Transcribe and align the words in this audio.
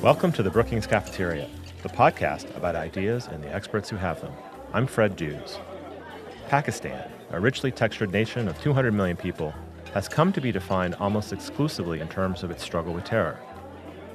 Welcome 0.00 0.30
to 0.32 0.42
the 0.44 0.50
Brookings 0.52 0.86
Cafeteria, 0.86 1.48
the 1.82 1.88
podcast 1.88 2.56
about 2.56 2.76
ideas 2.76 3.26
and 3.26 3.42
the 3.42 3.52
experts 3.52 3.90
who 3.90 3.96
have 3.96 4.20
them. 4.20 4.32
I'm 4.72 4.86
Fred 4.86 5.16
Dews. 5.16 5.58
Pakistan, 6.48 7.10
a 7.30 7.40
richly 7.40 7.72
textured 7.72 8.12
nation 8.12 8.46
of 8.46 8.60
200 8.60 8.94
million 8.94 9.16
people, 9.16 9.52
has 9.92 10.08
come 10.08 10.32
to 10.32 10.40
be 10.40 10.52
defined 10.52 10.94
almost 10.96 11.32
exclusively 11.32 11.98
in 11.98 12.08
terms 12.08 12.44
of 12.44 12.52
its 12.52 12.62
struggle 12.62 12.94
with 12.94 13.04
terror. 13.04 13.40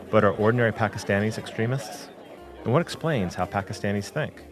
But 0.10 0.24
are 0.24 0.32
ordinary 0.32 0.72
Pakistanis 0.72 1.38
extremists? 1.38 2.08
And 2.64 2.72
what 2.72 2.82
explains 2.82 3.36
how 3.36 3.46
Pakistanis 3.46 4.08
think? 4.10 4.46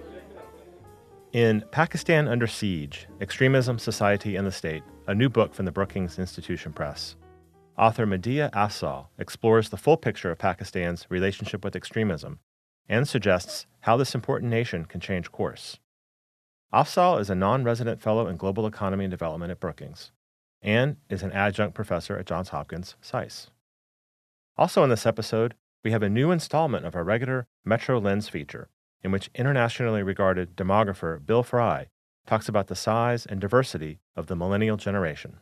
In 1.31 1.63
Pakistan 1.71 2.27
Under 2.27 2.47
Siege 2.47 3.07
Extremism, 3.21 3.79
Society, 3.79 4.35
and 4.35 4.45
the 4.45 4.51
State, 4.51 4.83
a 5.07 5.15
new 5.15 5.29
book 5.29 5.53
from 5.53 5.65
the 5.65 5.71
Brookings 5.71 6.19
Institution 6.19 6.73
Press, 6.73 7.15
author 7.77 8.05
Madiha 8.05 8.51
Afzal 8.51 9.07
explores 9.17 9.69
the 9.69 9.77
full 9.77 9.97
picture 9.97 10.31
of 10.31 10.37
Pakistan's 10.37 11.05
relationship 11.09 11.63
with 11.63 11.75
extremism 11.75 12.39
and 12.87 13.07
suggests 13.07 13.65
how 13.81 13.97
this 13.97 14.15
important 14.15 14.49
nation 14.49 14.85
can 14.85 14.99
change 14.99 15.31
course. 15.31 15.79
Afzal 16.73 17.19
is 17.19 17.29
a 17.29 17.35
non 17.35 17.63
resident 17.63 18.01
fellow 18.01 18.27
in 18.27 18.37
global 18.37 18.67
economy 18.67 19.05
and 19.05 19.11
development 19.11 19.51
at 19.51 19.59
Brookings 19.59 20.11
and 20.61 20.97
is 21.09 21.21
an 21.21 21.31
adjunct 21.31 21.75
professor 21.75 22.17
at 22.17 22.25
Johns 22.25 22.49
Hopkins 22.49 22.95
SAIS. 23.01 23.51
Also, 24.57 24.83
in 24.83 24.89
this 24.89 25.05
episode, 25.05 25.53
we 25.83 25.91
have 25.91 26.01
a 26.01 26.09
new 26.09 26.31
installment 26.31 26.85
of 26.85 26.95
our 26.95 27.03
regular 27.03 27.45
Metro 27.63 27.99
Lens 27.99 28.29
feature, 28.29 28.69
in 29.03 29.11
which 29.11 29.29
internationally 29.35 30.01
regarded 30.01 30.55
demographer 30.55 31.23
Bill 31.23 31.43
Frey 31.43 31.89
talks 32.25 32.49
about 32.49 32.67
the 32.67 32.75
size 32.75 33.25
and 33.25 33.39
diversity 33.39 33.99
of 34.15 34.25
the 34.25 34.35
millennial 34.35 34.77
generation. 34.77 35.37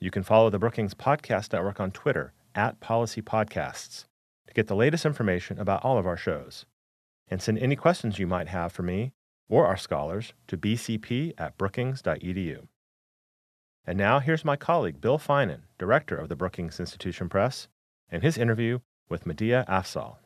You 0.00 0.10
can 0.10 0.22
follow 0.22 0.50
the 0.50 0.58
Brookings 0.58 0.94
Podcast 0.94 1.52
Network 1.52 1.80
on 1.80 1.90
Twitter 1.90 2.32
at 2.54 2.80
Policy 2.80 3.22
Podcasts 3.22 4.04
to 4.46 4.54
get 4.54 4.66
the 4.66 4.76
latest 4.76 5.06
information 5.06 5.58
about 5.58 5.84
all 5.84 5.98
of 5.98 6.06
our 6.06 6.16
shows. 6.16 6.66
And 7.28 7.40
send 7.40 7.58
any 7.58 7.76
questions 7.76 8.18
you 8.18 8.26
might 8.26 8.48
have 8.48 8.72
for 8.72 8.82
me 8.82 9.12
or 9.48 9.66
our 9.66 9.76
scholars 9.76 10.32
to 10.48 10.58
bcp 10.58 11.32
at 11.38 11.56
brookings.edu. 11.56 12.66
And 13.86 13.98
now 13.98 14.18
here's 14.18 14.44
my 14.44 14.56
colleague 14.56 15.00
Bill 15.00 15.18
Finan, 15.18 15.62
director 15.78 16.16
of 16.16 16.28
the 16.28 16.36
Brookings 16.36 16.80
Institution 16.80 17.28
Press, 17.28 17.68
and 18.10 18.22
his 18.22 18.38
interview 18.38 18.80
with 19.08 19.24
Madiha 19.24 19.66
Afzal. 19.66 20.16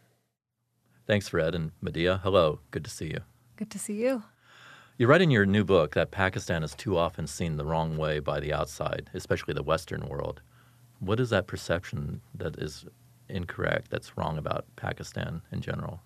Thanks, 1.06 1.28
Fred. 1.28 1.54
And 1.54 1.72
Madiha, 1.82 2.20
hello. 2.22 2.60
Good 2.70 2.84
to 2.84 2.90
see 2.90 3.06
you. 3.06 3.20
Good 3.56 3.70
to 3.70 3.78
see 3.78 3.94
you. 3.94 4.22
You 4.98 5.06
write 5.06 5.22
in 5.22 5.30
your 5.30 5.46
new 5.46 5.62
book 5.62 5.94
that 5.94 6.10
Pakistan 6.10 6.64
is 6.64 6.74
too 6.74 6.98
often 6.98 7.28
seen 7.28 7.56
the 7.56 7.64
wrong 7.64 7.96
way 7.96 8.18
by 8.18 8.40
the 8.40 8.52
outside, 8.52 9.10
especially 9.14 9.54
the 9.54 9.62
Western 9.62 10.08
world. 10.08 10.42
What 10.98 11.20
is 11.20 11.30
that 11.30 11.46
perception 11.46 12.20
that 12.34 12.56
is 12.58 12.84
incorrect, 13.28 13.92
that's 13.92 14.18
wrong 14.18 14.38
about 14.38 14.64
Pakistan 14.74 15.42
in 15.52 15.60
general? 15.60 16.00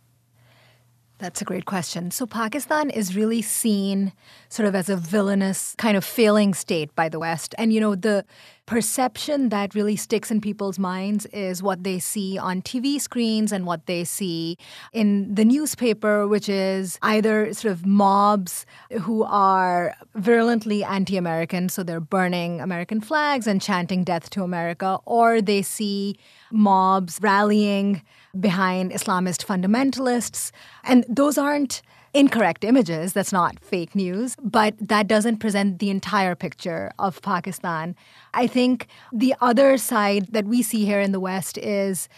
That's 1.19 1.41
a 1.41 1.45
great 1.45 1.67
question. 1.67 2.11
So, 2.11 2.27
Pakistan 2.27 2.91
is 2.91 3.15
really 3.15 3.43
seen 3.43 4.13
sort 4.49 4.67
of 4.67 4.75
as 4.75 4.89
a 4.89 4.97
villainous, 4.97 5.75
kind 5.79 5.97
of 5.97 6.05
failing 6.05 6.53
state 6.53 6.93
by 6.97 7.09
the 7.09 7.21
West. 7.21 7.55
And, 7.59 7.73
you 7.73 7.81
know, 7.81 7.95
the 7.95 8.25
perception 8.67 9.49
that 9.51 9.75
really 9.75 9.97
sticks 9.97 10.31
in 10.31 10.41
people's 10.41 10.79
minds 10.79 11.27
is 11.27 11.63
what 11.63 11.85
they 11.85 11.99
see 11.99 12.39
on 12.39 12.63
TV 12.63 13.01
screens 13.01 13.53
and 13.53 13.67
what 13.67 13.87
they 13.87 14.03
see 14.03 14.57
in 14.93 15.33
the 15.35 15.45
newspaper, 15.45 16.27
which 16.27 16.49
is 16.49 16.99
either 17.03 17.53
sort 17.55 17.71
of 17.71 17.87
mobs 17.87 18.67
who 19.03 19.23
are 19.23 19.95
virulently 20.15 20.83
anti 20.83 21.17
American, 21.17 21.69
so 21.69 21.83
they're 21.83 22.01
burning 22.01 22.61
American 22.61 23.01
flags 23.01 23.47
and 23.47 23.61
chanting 23.63 24.05
death 24.05 24.31
to 24.31 24.43
America, 24.43 24.99
or 25.05 25.41
they 25.41 25.63
see 25.63 26.17
mobs 26.51 27.19
rallying 27.23 28.03
behind 28.39 28.93
Islamist 28.93 29.45
fundamentalists. 29.45 30.51
And 30.85 31.05
those 31.09 31.39
aren't 31.39 31.83
incorrect 32.15 32.65
images. 32.65 33.13
That's 33.13 33.33
not 33.33 33.59
fake 33.61 33.95
news, 33.95 34.37
but 34.43 34.75
that 34.81 35.09
doesn't 35.09 35.39
present 35.39 35.79
the 35.79 35.91
entire 35.91 36.35
picture 36.35 36.91
of 36.99 37.23
Pakistan. 37.23 37.97
I 38.35 38.47
think 38.47 38.87
the 39.13 39.35
other 39.41 39.79
side 39.79 40.29
that 40.33 40.45
we 40.45 40.63
see 40.63 40.85
here 40.85 41.01
in 41.01 41.13
the 41.13 41.21
West 41.21 41.57
is 41.59 42.09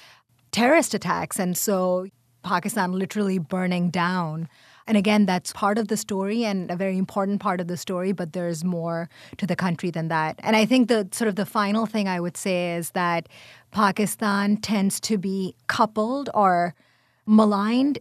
terrorist 0.51 0.95
attacks. 0.95 1.39
And 1.39 1.57
so 1.57 2.07
Pakistan 2.43 2.93
literally 2.93 3.39
burning 3.39 3.91
down. 3.91 4.49
And 4.87 4.99
again, 4.99 5.25
that's 5.25 5.53
part 5.53 5.78
of 5.78 5.89
the 5.89 5.97
story 5.97 6.45
and 6.45 6.71
a 6.71 6.77
very 6.77 6.99
important 6.99 7.41
part 7.41 7.61
of 7.61 7.69
the 7.69 7.77
story, 7.77 8.12
but 8.12 8.34
there's 8.34 8.65
more 8.65 9.09
to 9.39 9.47
the 9.47 9.56
country 9.56 9.91
than 9.91 10.09
that. 10.09 10.39
And 10.41 10.56
I 10.56 10.67
think 10.67 10.89
the 10.89 11.09
sort 11.11 11.28
of 11.28 11.37
the 11.37 11.47
final 11.47 11.87
thing 11.87 12.06
I 12.06 12.21
would 12.21 12.37
say 12.37 12.75
is 12.77 12.91
that 12.91 13.28
Pakistan 13.71 14.59
tends 14.59 15.00
to 15.00 15.17
be 15.17 15.55
coupled 15.69 16.28
or 16.34 16.75
maligned 17.27 17.99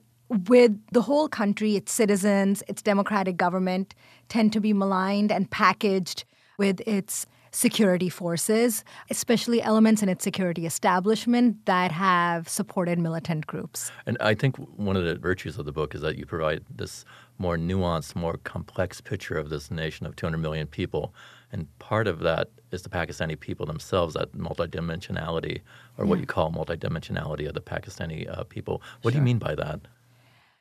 with 0.48 0.78
the 0.92 1.04
whole 1.04 1.30
country, 1.30 1.76
its 1.76 1.94
citizens, 1.94 2.64
its 2.68 2.82
democratic 2.82 3.38
government 3.38 3.96
tend 4.28 4.52
to 4.54 4.60
be 4.60 4.74
maligned 4.74 5.32
and 5.32 5.50
packaged 5.50 6.26
with 6.58 6.82
its 6.88 7.26
security 7.54 8.10
forces, 8.10 8.84
especially 9.10 9.62
elements 9.62 10.02
in 10.02 10.10
its 10.10 10.24
security 10.24 10.66
establishment 10.66 11.66
that 11.66 11.92
have 11.92 12.50
supported 12.50 13.00
militant 13.00 13.48
groups. 13.48 13.92
And 14.06 14.18
I 14.20 14.34
think 14.34 14.58
one 14.58 14.98
of 14.98 15.06
the 15.06 15.16
virtues 15.16 15.58
of 15.58 15.66
the 15.66 15.72
book 15.72 15.96
is 15.96 16.02
that 16.02 16.18
you 16.18 16.26
provide 16.26 16.64
this 16.70 17.06
more 17.38 17.58
nuanced, 17.58 18.16
more 18.16 18.38
complex 18.44 19.02
picture 19.02 19.38
of 19.38 19.50
this 19.50 19.72
nation 19.72 20.06
of 20.06 20.16
200 20.16 20.38
million 20.38 20.68
people. 20.68 21.14
And 21.52 21.68
part 21.80 22.08
of 22.08 22.20
that 22.20 22.50
is 22.72 22.82
the 22.82 22.90
Pakistani 22.90 23.40
people 23.40 23.66
themselves, 23.66 24.16
that 24.16 24.32
multidimensionality, 24.34 25.62
or 25.98 26.06
yeah. 26.06 26.10
what 26.10 26.20
you 26.20 26.26
call 26.26 26.52
multidimensionality 26.52 27.48
of 27.48 27.54
the 27.54 27.62
Pakistani 27.62 28.28
uh, 28.36 28.44
people. 28.46 28.82
What 29.04 29.12
sure. 29.12 29.12
do 29.12 29.18
you 29.20 29.24
mean 29.24 29.38
by 29.38 29.54
that? 29.56 29.82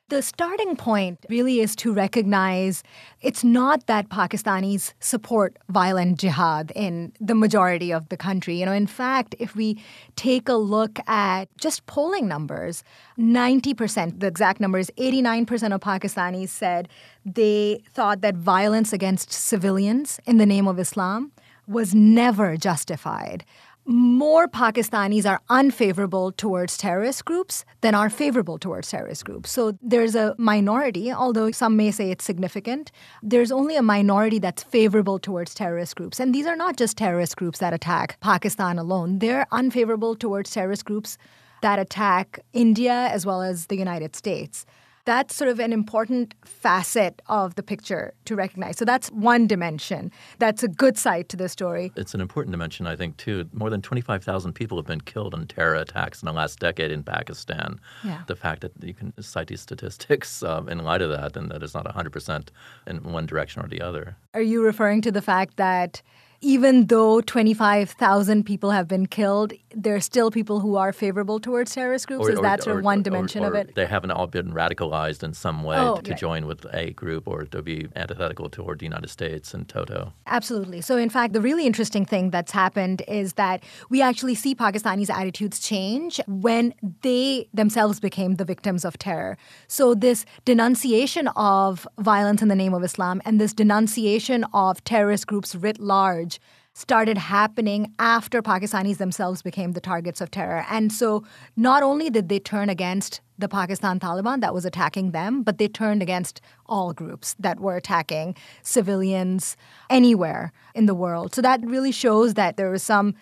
The 0.08 0.20
starting 0.20 0.76
point 0.76 1.24
really 1.30 1.60
is 1.60 1.74
to 1.76 1.92
recognize 1.92 2.82
it's 3.22 3.42
not 3.42 3.86
that 3.86 4.10
Pakistanis 4.10 4.92
support 5.00 5.56
violent 5.70 6.18
jihad 6.18 6.70
in 6.74 7.14
the 7.18 7.34
majority 7.34 7.92
of 7.92 8.10
the 8.10 8.18
country. 8.18 8.60
You 8.60 8.66
know, 8.66 8.72
in 8.72 8.86
fact, 8.86 9.34
if 9.38 9.56
we 9.56 9.82
take 10.14 10.50
a 10.50 10.54
look 10.54 10.98
at 11.08 11.46
just 11.56 11.86
polling 11.86 12.28
numbers, 12.28 12.84
90%, 13.18 14.20
the 14.20 14.26
exact 14.26 14.60
number 14.60 14.78
is 14.78 14.90
89% 14.98 15.74
of 15.74 15.80
Pakistanis 15.80 16.50
said 16.50 16.90
they 17.24 17.82
thought 17.94 18.20
that 18.20 18.34
violence 18.34 18.92
against 18.92 19.32
civilians 19.32 20.20
in 20.26 20.36
the 20.36 20.46
name 20.46 20.68
of 20.68 20.78
Islam 20.78 21.32
was 21.66 21.94
never 21.94 22.56
justified 22.56 23.44
more 23.84 24.48
Pakistanis 24.48 25.28
are 25.28 25.40
unfavorable 25.48 26.32
towards 26.32 26.76
terrorist 26.76 27.24
groups 27.24 27.64
than 27.80 27.94
are 27.94 28.08
favorable 28.08 28.58
towards 28.58 28.90
terrorist 28.90 29.24
groups. 29.24 29.50
So 29.50 29.76
there's 29.82 30.14
a 30.14 30.34
minority, 30.38 31.12
although 31.12 31.50
some 31.50 31.76
may 31.76 31.90
say 31.90 32.10
it's 32.10 32.24
significant, 32.24 32.92
there's 33.22 33.50
only 33.50 33.76
a 33.76 33.82
minority 33.82 34.38
that's 34.38 34.62
favorable 34.62 35.18
towards 35.18 35.54
terrorist 35.54 35.96
groups. 35.96 36.20
And 36.20 36.34
these 36.34 36.46
are 36.46 36.56
not 36.56 36.76
just 36.76 36.96
terrorist 36.96 37.36
groups 37.36 37.58
that 37.58 37.74
attack 37.74 38.18
Pakistan 38.20 38.78
alone, 38.78 39.18
they're 39.18 39.46
unfavorable 39.50 40.14
towards 40.14 40.50
terrorist 40.50 40.84
groups 40.84 41.18
that 41.62 41.78
attack 41.78 42.40
India 42.52 42.92
as 42.92 43.24
well 43.24 43.42
as 43.42 43.66
the 43.66 43.76
United 43.76 44.14
States 44.14 44.66
that's 45.04 45.34
sort 45.34 45.48
of 45.48 45.58
an 45.58 45.72
important 45.72 46.34
facet 46.44 47.20
of 47.26 47.56
the 47.56 47.62
picture 47.62 48.14
to 48.24 48.36
recognize. 48.36 48.76
So 48.76 48.84
that's 48.84 49.08
one 49.08 49.46
dimension. 49.46 50.12
That's 50.38 50.62
a 50.62 50.68
good 50.68 50.96
side 50.96 51.28
to 51.30 51.36
the 51.36 51.48
story. 51.48 51.92
It's 51.96 52.14
an 52.14 52.20
important 52.20 52.52
dimension, 52.52 52.86
I 52.86 52.94
think, 52.94 53.16
too. 53.16 53.48
More 53.52 53.70
than 53.70 53.82
25,000 53.82 54.52
people 54.52 54.78
have 54.78 54.86
been 54.86 55.00
killed 55.00 55.34
in 55.34 55.46
terror 55.46 55.74
attacks 55.74 56.22
in 56.22 56.26
the 56.26 56.32
last 56.32 56.60
decade 56.60 56.90
in 56.92 57.02
Pakistan. 57.02 57.80
Yeah. 58.04 58.22
The 58.26 58.36
fact 58.36 58.60
that 58.62 58.72
you 58.80 58.94
can 58.94 59.12
cite 59.20 59.48
these 59.48 59.60
statistics 59.60 60.42
um, 60.42 60.68
in 60.68 60.78
light 60.78 61.02
of 61.02 61.10
that 61.10 61.36
and 61.36 61.50
that 61.50 61.62
it's 61.62 61.74
not 61.74 61.86
100% 61.86 62.48
in 62.86 63.02
one 63.02 63.26
direction 63.26 63.62
or 63.62 63.68
the 63.68 63.80
other. 63.80 64.16
Are 64.34 64.42
you 64.42 64.62
referring 64.62 65.02
to 65.02 65.12
the 65.12 65.22
fact 65.22 65.56
that 65.56 66.02
even 66.42 66.86
though 66.86 67.20
25,000 67.20 68.44
people 68.44 68.72
have 68.72 68.88
been 68.88 69.06
killed, 69.06 69.52
there 69.74 69.94
are 69.94 70.00
still 70.00 70.30
people 70.30 70.58
who 70.58 70.76
are 70.76 70.92
favorable 70.92 71.38
towards 71.38 71.72
terrorist 71.72 72.08
groups? 72.08 72.26
Or, 72.26 72.32
Is 72.32 72.40
that 72.40 72.64
sort 72.64 72.78
of 72.78 72.84
one 72.84 73.02
dimension 73.02 73.44
or, 73.44 73.48
of 73.48 73.54
it? 73.54 73.76
They 73.76 73.86
haven't 73.86 74.10
all 74.10 74.26
been 74.26 74.52
radicalized 74.52 75.22
in 75.22 75.34
some 75.34 75.62
way 75.62 75.76
oh, 75.78 75.96
to 75.98 76.10
right. 76.10 76.18
join 76.18 76.46
with 76.46 76.66
a 76.72 76.90
group 76.90 77.28
or 77.28 77.44
to 77.44 77.62
be 77.62 77.86
antithetical 77.94 78.50
toward 78.50 78.80
the 78.80 78.86
United 78.86 79.08
States 79.08 79.54
and 79.54 79.68
toto. 79.68 80.12
Absolutely. 80.26 80.80
So, 80.80 80.96
in 80.96 81.10
fact, 81.10 81.32
the 81.32 81.40
really 81.40 81.64
interesting 81.64 82.04
thing 82.04 82.30
that's 82.30 82.50
happened 82.50 83.02
is 83.06 83.34
that 83.34 83.62
we 83.88 84.02
actually 84.02 84.34
see 84.34 84.54
Pakistanis' 84.54 85.10
attitudes 85.10 85.60
change 85.60 86.20
when 86.26 86.74
they 87.02 87.48
themselves 87.54 88.00
became 88.00 88.34
the 88.34 88.44
victims 88.44 88.84
of 88.84 88.98
terror. 88.98 89.38
So, 89.68 89.94
this 89.94 90.26
denunciation 90.44 91.28
of 91.28 91.86
violence 91.98 92.42
in 92.42 92.48
the 92.48 92.56
name 92.56 92.74
of 92.74 92.82
Islam 92.82 93.22
and 93.24 93.40
this 93.40 93.52
denunciation 93.52 94.44
of 94.52 94.82
terrorist 94.82 95.28
groups 95.28 95.54
writ 95.54 95.78
large 95.78 96.31
started 96.74 97.18
happening 97.18 97.92
after 97.98 98.40
Pakistanis 98.40 98.96
themselves 98.96 99.42
became 99.42 99.72
the 99.72 99.80
targets 99.80 100.20
of 100.20 100.30
terror. 100.30 100.64
And 100.70 100.90
so 100.90 101.22
not 101.54 101.82
only 101.82 102.08
did 102.08 102.28
they 102.28 102.38
turn 102.38 102.70
against 102.70 103.20
the 103.38 103.48
Pakistan 103.48 104.00
Taliban 104.00 104.40
that 104.40 104.54
was 104.54 104.64
attacking 104.64 105.10
them, 105.10 105.42
but 105.42 105.58
they 105.58 105.68
turned 105.68 106.00
against 106.00 106.40
all 106.66 106.92
groups 106.92 107.34
that 107.38 107.60
were 107.60 107.76
attacking 107.76 108.34
civilians 108.62 109.56
anywhere 109.90 110.52
in 110.74 110.86
the 110.86 110.94
world. 110.94 111.34
So 111.34 111.42
that 111.42 111.60
really 111.62 111.92
shows 111.92 112.34
that 112.34 112.56
there 112.56 112.70
was 112.70 112.82
some 112.82 113.14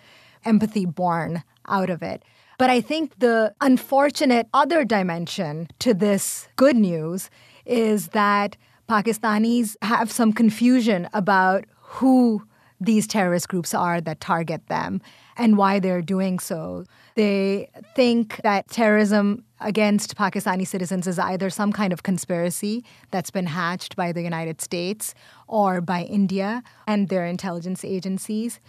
empathy 0.45 0.85
born 0.85 1.43
out 1.67 1.89
of 1.89 2.01
it. 2.01 2.23
But 2.57 2.69
I 2.69 2.79
think 2.79 3.19
the 3.19 3.53
unfortunate 3.59 4.47
other 4.53 4.85
dimension 4.85 5.67
to 5.79 5.93
this 5.93 6.47
good 6.55 6.75
news 6.75 7.29
is 7.65 8.09
that 8.09 8.55
Pakistanis 8.87 9.75
have 9.81 10.11
some 10.11 10.31
confusion 10.31 11.09
about 11.13 11.65
who 11.79 12.43
these 12.81 13.05
terrorist 13.05 13.47
groups 13.47 13.73
are 13.75 14.01
that 14.01 14.19
target 14.19 14.67
them 14.67 15.01
and 15.37 15.55
why 15.55 15.79
they're 15.79 16.01
doing 16.01 16.39
so. 16.39 16.83
They 17.15 17.69
think 17.95 18.41
that 18.41 18.67
terrorism 18.69 19.45
against 19.59 20.15
Pakistani 20.15 20.67
citizens 20.67 21.05
is 21.05 21.19
either 21.19 21.51
some 21.51 21.71
kind 21.71 21.93
of 21.93 22.01
conspiracy 22.01 22.83
that's 23.11 23.29
been 23.29 23.45
hatched 23.45 23.95
by 23.95 24.11
the 24.11 24.23
United 24.23 24.61
States 24.61 25.13
or 25.47 25.79
by 25.79 26.01
India 26.01 26.63
and 26.87 27.07
their 27.09 27.25
intelligence 27.27 27.85
agencies. 27.85 28.59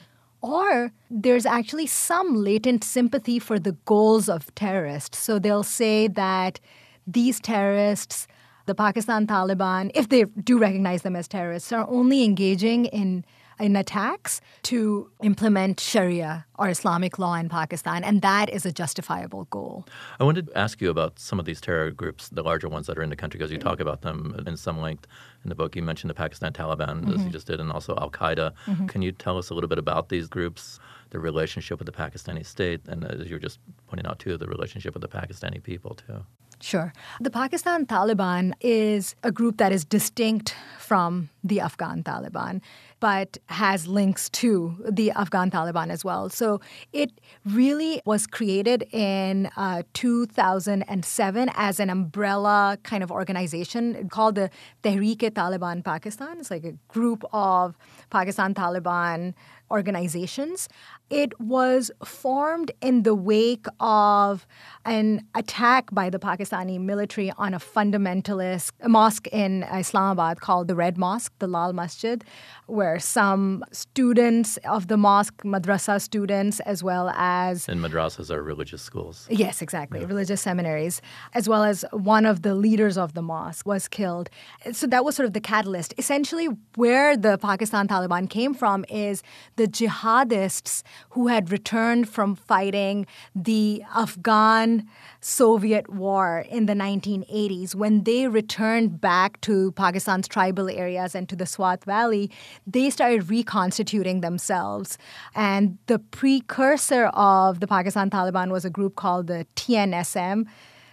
Or 0.42 0.92
there's 1.10 1.46
actually 1.46 1.86
some 1.86 2.34
latent 2.34 2.84
sympathy 2.84 3.38
for 3.38 3.58
the 3.58 3.72
goals 3.86 4.28
of 4.28 4.54
terrorists. 4.54 5.18
So 5.18 5.38
they'll 5.38 5.62
say 5.62 6.06
that 6.08 6.60
these 7.06 7.40
terrorists 7.40 8.28
the 8.66 8.74
Pakistan 8.76 9.26
Taliban, 9.26 9.90
if 9.92 10.08
they 10.08 10.22
do 10.22 10.56
recognize 10.56 11.02
them 11.02 11.16
as 11.16 11.26
terrorists, 11.26 11.72
are 11.72 11.84
only 11.88 12.22
engaging 12.22 12.84
in 12.86 13.24
in 13.62 13.76
attacks 13.76 14.40
to 14.64 15.08
implement 15.22 15.78
Sharia 15.78 16.44
or 16.58 16.68
Islamic 16.68 17.18
law 17.18 17.34
in 17.34 17.48
Pakistan, 17.48 18.02
and 18.02 18.20
that 18.22 18.50
is 18.50 18.66
a 18.66 18.72
justifiable 18.72 19.44
goal. 19.50 19.86
I 20.18 20.24
wanted 20.24 20.48
to 20.48 20.58
ask 20.58 20.80
you 20.82 20.90
about 20.90 21.18
some 21.18 21.38
of 21.38 21.46
these 21.46 21.60
terror 21.60 21.90
groups, 21.92 22.28
the 22.28 22.42
larger 22.42 22.68
ones 22.68 22.88
that 22.88 22.98
are 22.98 23.02
in 23.02 23.10
the 23.10 23.16
country, 23.16 23.38
because 23.38 23.52
you 23.52 23.58
talk 23.58 23.78
about 23.78 24.02
them 24.02 24.18
in 24.46 24.56
some 24.56 24.80
length 24.80 25.06
in 25.44 25.48
the 25.48 25.54
book. 25.54 25.76
You 25.76 25.82
mentioned 25.82 26.10
the 26.10 26.14
Pakistan 26.14 26.52
Taliban, 26.52 27.02
mm-hmm. 27.02 27.14
as 27.14 27.24
you 27.24 27.30
just 27.30 27.46
did, 27.46 27.60
and 27.60 27.70
also 27.70 27.96
Al 27.96 28.10
Qaeda. 28.10 28.52
Mm-hmm. 28.66 28.86
Can 28.86 29.00
you 29.00 29.12
tell 29.12 29.38
us 29.38 29.50
a 29.50 29.54
little 29.54 29.68
bit 29.68 29.78
about 29.78 30.08
these 30.08 30.26
groups, 30.26 30.80
their 31.10 31.20
relationship 31.20 31.78
with 31.78 31.86
the 31.86 31.92
Pakistani 31.92 32.44
state, 32.44 32.80
and 32.88 33.04
as 33.04 33.28
you 33.28 33.36
were 33.36 33.46
just 33.48 33.60
pointing 33.86 34.06
out 34.06 34.18
too, 34.18 34.36
the 34.36 34.48
relationship 34.48 34.92
with 34.94 35.02
the 35.02 35.08
Pakistani 35.08 35.62
people 35.62 35.94
too? 35.94 36.24
Sure. 36.60 36.92
The 37.20 37.30
Pakistan 37.30 37.86
Taliban 37.86 38.52
is 38.60 39.16
a 39.22 39.32
group 39.32 39.56
that 39.56 39.72
is 39.72 39.84
distinct 39.84 40.54
from 40.78 41.28
the 41.44 41.60
Afghan 41.60 42.02
Taliban, 42.02 42.60
but 43.00 43.38
has 43.46 43.86
links 43.86 44.30
to 44.30 44.76
the 44.88 45.10
Afghan 45.10 45.50
Taliban 45.50 45.90
as 45.90 46.04
well. 46.04 46.28
So 46.28 46.60
it 46.92 47.10
really 47.44 48.00
was 48.04 48.26
created 48.26 48.86
in 48.92 49.50
uh, 49.56 49.82
2007 49.94 51.50
as 51.54 51.80
an 51.80 51.90
umbrella 51.90 52.78
kind 52.82 53.02
of 53.02 53.10
organization 53.10 54.08
called 54.08 54.36
the 54.36 54.50
Tehreek-e-Taliban 54.82 55.84
Pakistan. 55.84 56.38
It's 56.38 56.50
like 56.50 56.64
a 56.64 56.72
group 56.88 57.24
of 57.32 57.76
Pakistan 58.10 58.54
Taliban 58.54 59.34
organizations. 59.72 60.68
It 61.10 61.38
was 61.40 61.90
formed 62.04 62.70
in 62.80 63.02
the 63.02 63.14
wake 63.14 63.66
of 63.80 64.46
an 64.84 65.26
attack 65.34 65.92
by 65.92 66.10
the 66.10 66.18
Pakistani 66.18 66.78
military 66.78 67.32
on 67.36 67.54
a 67.54 67.58
fundamentalist 67.58 68.72
mosque 68.86 69.26
in 69.28 69.64
Islamabad 69.64 70.40
called 70.40 70.68
the 70.68 70.74
Red 70.74 70.96
Mosque, 70.98 71.31
the 71.38 71.46
Lal 71.46 71.72
Masjid, 71.72 72.24
where 72.66 72.98
some 72.98 73.64
students 73.72 74.58
of 74.58 74.88
the 74.88 74.96
mosque, 74.96 75.42
madrasa 75.44 76.00
students, 76.00 76.60
as 76.60 76.82
well 76.82 77.10
as. 77.10 77.68
And 77.68 77.80
madrasas 77.80 78.30
are 78.30 78.42
religious 78.42 78.82
schools. 78.82 79.26
Yes, 79.30 79.62
exactly, 79.62 80.00
yeah. 80.00 80.06
religious 80.06 80.40
seminaries, 80.40 81.02
as 81.34 81.48
well 81.48 81.64
as 81.64 81.84
one 81.92 82.26
of 82.26 82.42
the 82.42 82.54
leaders 82.54 82.96
of 82.96 83.14
the 83.14 83.22
mosque 83.22 83.66
was 83.66 83.88
killed. 83.88 84.30
So 84.72 84.86
that 84.86 85.04
was 85.04 85.16
sort 85.16 85.26
of 85.26 85.32
the 85.32 85.40
catalyst. 85.40 85.94
Essentially, 85.98 86.48
where 86.76 87.16
the 87.16 87.38
Pakistan 87.38 87.88
Taliban 87.88 88.28
came 88.28 88.54
from 88.54 88.84
is 88.88 89.22
the 89.56 89.66
jihadists 89.66 90.82
who 91.10 91.28
had 91.28 91.50
returned 91.50 92.08
from 92.08 92.34
fighting 92.34 93.06
the 93.34 93.82
Afghan 93.94 94.88
Soviet 95.20 95.88
war 95.92 96.44
in 96.48 96.66
the 96.66 96.74
1980s. 96.74 97.74
When 97.74 98.04
they 98.04 98.28
returned 98.28 99.00
back 99.00 99.40
to 99.42 99.72
Pakistan's 99.72 100.28
tribal 100.28 100.68
areas 100.68 101.14
and 101.14 101.21
to 101.26 101.36
the 101.36 101.46
Swat 101.46 101.84
Valley, 101.84 102.30
they 102.66 102.90
started 102.90 103.30
reconstituting 103.30 104.20
themselves. 104.20 104.98
And 105.34 105.78
the 105.86 105.98
precursor 105.98 107.06
of 107.14 107.60
the 107.60 107.66
Pakistan 107.66 108.10
Taliban 108.10 108.50
was 108.50 108.64
a 108.64 108.70
group 108.70 108.96
called 108.96 109.26
the 109.26 109.46
TNSM 109.56 110.46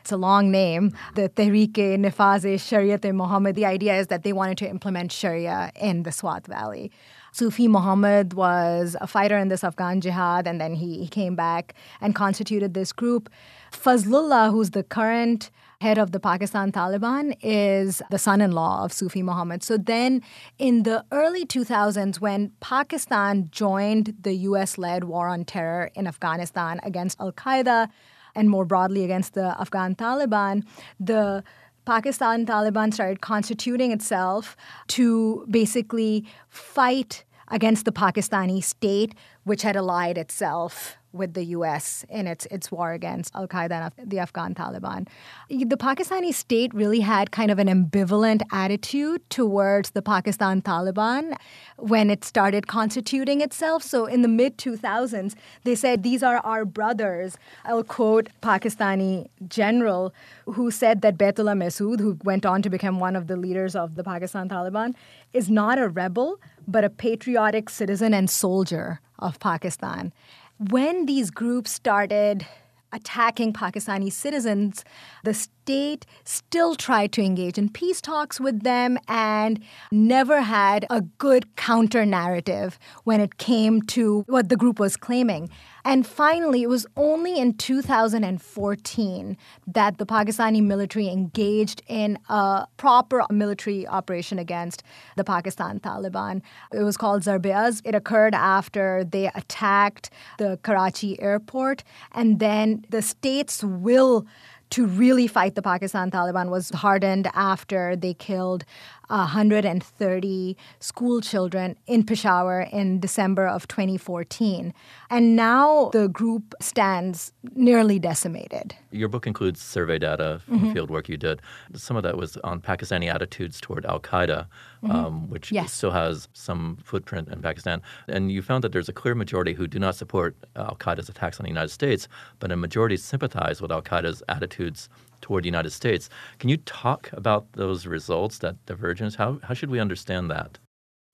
it's 0.10 0.14
a 0.14 0.18
long 0.18 0.50
name, 0.50 0.94
the 1.14 1.30
Tehreek-e-Nafaz 1.30 2.44
Shariat 2.58 3.14
Muhammad. 3.14 3.56
The 3.56 3.66
idea 3.66 4.00
is 4.00 4.08
that 4.08 4.24
they 4.24 4.34
wanted 4.34 4.58
to 4.58 4.68
implement 4.68 5.12
Sharia 5.12 5.72
in 5.80 6.02
the 6.02 6.12
Swat 6.12 6.48
Valley. 6.48 6.92
Sufi 7.32 7.68
Muhammad 7.68 8.34
was 8.34 8.96
a 9.02 9.06
fighter 9.06 9.38
in 9.38 9.50
this 9.50 9.64
Afghan 9.64 10.02
jihad, 10.02 10.48
and 10.48 10.60
then 10.60 10.74
he, 10.74 10.98
he 10.98 11.08
came 11.08 11.36
back 11.36 11.76
and 12.02 12.16
constituted 12.16 12.74
this 12.74 12.92
group. 12.92 13.30
Fazlullah, 13.72 14.50
who's 14.50 14.72
the 14.72 14.82
current 14.82 15.52
head 15.82 15.98
of 15.98 16.12
the 16.12 16.20
Pakistan 16.20 16.74
Taliban, 16.74 17.38
is 17.42 18.02
the 18.12 18.20
son 18.20 18.42
in 18.42 18.52
law 18.52 18.84
of 18.84 18.92
Sufi 18.92 19.24
Muhammad. 19.24 19.64
So 19.64 19.78
then, 19.78 20.22
in 20.58 20.84
the 20.84 21.06
early 21.12 21.46
2000s, 21.46 22.20
when 22.20 22.52
Pakistan 22.60 23.48
joined 23.50 24.14
the 24.22 24.34
US 24.50 24.78
led 24.78 25.06
war 25.06 25.30
on 25.30 25.46
terror 25.46 25.90
in 25.96 26.06
Afghanistan 26.06 26.82
against 26.84 27.20
Al 27.22 27.32
Qaeda 27.32 27.88
and 28.36 28.50
more 28.50 28.66
broadly 28.66 29.06
against 29.06 29.36
the 29.36 29.56
Afghan 29.60 29.96
Taliban, 29.96 30.64
the 31.00 31.46
Pakistan 31.86 32.46
Taliban 32.46 32.94
started 32.94 33.22
constituting 33.22 33.94
itself 33.94 34.58
to 34.88 35.46
basically 35.50 36.26
fight 36.50 37.24
against 37.48 37.86
the 37.86 37.92
Pakistani 37.94 38.62
state, 38.62 39.16
which 39.46 39.62
had 39.62 39.78
allied 39.78 40.18
itself 40.18 40.99
with 41.12 41.34
the 41.34 41.44
U.S. 41.46 42.06
in 42.10 42.28
its 42.28 42.46
its 42.52 42.72
war 42.72 42.94
against 42.94 43.36
Al 43.36 43.48
Qaeda 43.48 43.92
and 43.98 44.12
the 44.12 44.20
Afghan 44.20 44.54
Taliban. 44.54 45.08
The 45.50 45.78
Pakistani 45.78 46.34
state 46.34 46.74
really 46.74 47.00
had 47.00 47.32
kind 47.32 47.52
of 47.52 47.60
an 47.60 47.68
ambivalent 47.68 48.42
attitude 48.52 49.28
towards 49.30 49.92
the 49.92 50.02
Pakistan 50.02 50.62
Taliban 50.62 51.36
when 51.78 52.10
it 52.10 52.24
started 52.24 52.68
constituting 52.68 53.42
itself. 53.42 53.84
So 53.84 54.06
in 54.06 54.22
the 54.22 54.28
mid 54.28 54.58
2000s, 54.58 55.36
they 55.64 55.76
said 55.76 56.04
these 56.04 56.22
are 56.22 56.38
our 56.38 56.66
brothers. 56.66 57.38
I'll 57.66 57.84
quote 57.84 58.30
Pakistani 58.42 59.30
general 59.48 60.14
who 60.46 60.70
said 60.72 61.02
that 61.02 61.18
Baitullah 61.18 61.58
Mehsud, 61.58 62.00
who 62.00 62.18
went 62.24 62.46
on 62.46 62.62
to 62.62 62.70
become 62.70 63.00
one 63.00 63.16
of 63.16 63.28
the 63.28 63.36
leaders 63.36 63.76
of 63.76 63.96
the 63.96 64.04
Pakistan 64.04 64.50
Taliban, 64.50 64.94
is 65.34 65.50
not 65.50 65.80
a 65.80 65.90
rebel 65.90 66.40
but 66.68 66.84
a 66.84 66.90
patriotic 66.90 67.70
citizen 67.70 68.14
and 68.14 68.30
soldier 68.30 69.00
of 69.18 69.40
Pakistan 69.40 70.14
when 70.60 71.06
these 71.06 71.32
groups 71.32 71.72
started 71.72 72.46
attacking 72.92 73.54
Pakistani 73.54 74.12
citizens, 74.12 74.84
the 75.24 75.34
state 75.34 76.06
still 76.24 76.76
tried 76.76 77.12
to 77.14 77.22
engage 77.22 77.58
in 77.58 77.70
peace 77.70 78.02
talks 78.02 78.40
with 78.40 78.64
them 78.64 78.98
and 79.08 79.64
never 79.92 80.42
had 80.42 80.86
a 80.90 81.02
good 81.02 81.56
counter 81.56 82.06
narrative 82.06 82.80
when 83.04 83.22
it 83.22 83.38
came 83.38 83.82
to 83.84 84.24
what 84.28 84.50
the 84.50 84.58
group 84.58 84.80
was 84.80 84.98
claiming. 84.98 85.50
And 85.86 86.06
finally, 86.06 86.64
it 86.64 86.70
was 86.70 86.86
only 86.96 87.40
in 87.40 87.54
2014 87.54 89.38
that 89.68 89.98
the 89.98 90.06
Pakistani 90.06 90.62
military 90.62 91.08
engaged 91.08 91.82
in 91.88 92.18
a 92.30 92.68
proper 92.78 93.24
military 93.30 93.88
operation 93.88 94.40
against 94.40 94.84
the 95.16 95.24
Pakistan 95.24 95.80
Taliban. 95.80 96.42
It 96.74 96.84
was 96.84 96.98
called 96.98 97.24
Zarb-e-Azb. 97.24 97.82
It 97.86 97.96
occurred 97.96 98.36
after 98.36 99.04
they 99.04 99.28
attacked 99.28 100.10
the 100.38 100.60
Karachi 100.64 101.20
airport, 101.22 101.84
and 102.12 102.40
then 102.40 102.86
the 102.90 103.02
state's 103.02 103.64
will 103.64 104.26
to 104.72 104.86
really 104.86 105.28
fight 105.28 105.56
the 105.56 105.62
Pakistan 105.62 106.12
Taliban 106.12 106.50
was 106.50 106.70
hardened 106.70 107.28
after 107.34 107.96
they 107.96 108.14
killed 108.14 108.66
130 109.10 110.58
school 110.80 111.22
children 111.22 111.76
in 111.88 112.04
Peshawar 112.04 112.62
in 112.72 113.00
December 113.00 113.48
of 113.48 113.68
2014. 113.68 114.74
And 115.10 115.36
now 115.36 115.90
the 115.92 116.08
group 116.08 116.54
stands 116.62 117.34
nearly 117.56 118.00
decimated. 118.00 118.76
Your 118.92 119.10
book 119.10 119.28
includes 119.28 119.62
survey 119.62 120.00
data 120.00 120.42
from 120.46 120.60
mm-hmm. 120.60 120.74
field 120.74 120.90
work 120.90 121.10
you 121.10 121.18
did. 121.18 121.42
Some 121.74 121.98
of 121.98 122.04
that 122.04 122.18
was 122.18 122.38
on 122.38 122.62
Pakistani 122.62 123.14
attitudes 123.14 123.60
toward 123.60 123.86
Al 123.86 124.00
Qaeda, 124.00 124.48
mm-hmm. 124.84 124.92
um, 124.92 125.30
which 125.30 125.52
yes. 125.52 125.74
still 125.74 125.92
has 125.92 126.28
some 126.34 126.78
footprint 126.84 127.30
in 127.30 127.42
Pakistan. 127.42 127.82
And 128.08 128.32
you 128.32 128.42
found 128.42 128.64
that 128.64 128.72
there's 128.72 128.90
a 128.90 128.94
clear 128.94 129.16
majority 129.16 129.54
who 129.54 129.68
do 129.68 129.80
not 129.80 129.96
support 129.96 130.36
Al 130.56 130.78
Qaeda's 130.80 131.10
attacks 131.10 131.40
on 131.40 131.44
the 131.44 131.50
United 131.50 131.70
States, 131.70 132.08
but 132.40 132.52
a 132.52 132.56
majority 132.56 132.98
sympathize 132.98 133.62
with 133.62 133.72
Al 133.72 133.82
Qaeda's 133.82 134.22
attitudes 134.30 134.90
toward 135.22 135.44
the 135.44 135.48
United 135.48 135.72
States. 135.72 136.10
Can 136.40 136.50
you 136.50 136.58
talk 136.58 137.10
about 137.14 137.52
those 137.54 137.86
results, 137.86 138.40
that 138.40 138.64
divergence? 138.66 139.16
How, 139.16 139.40
how 139.44 139.54
should 139.54 139.70
we 139.70 139.80
understand 139.80 140.30
that? 140.32 140.60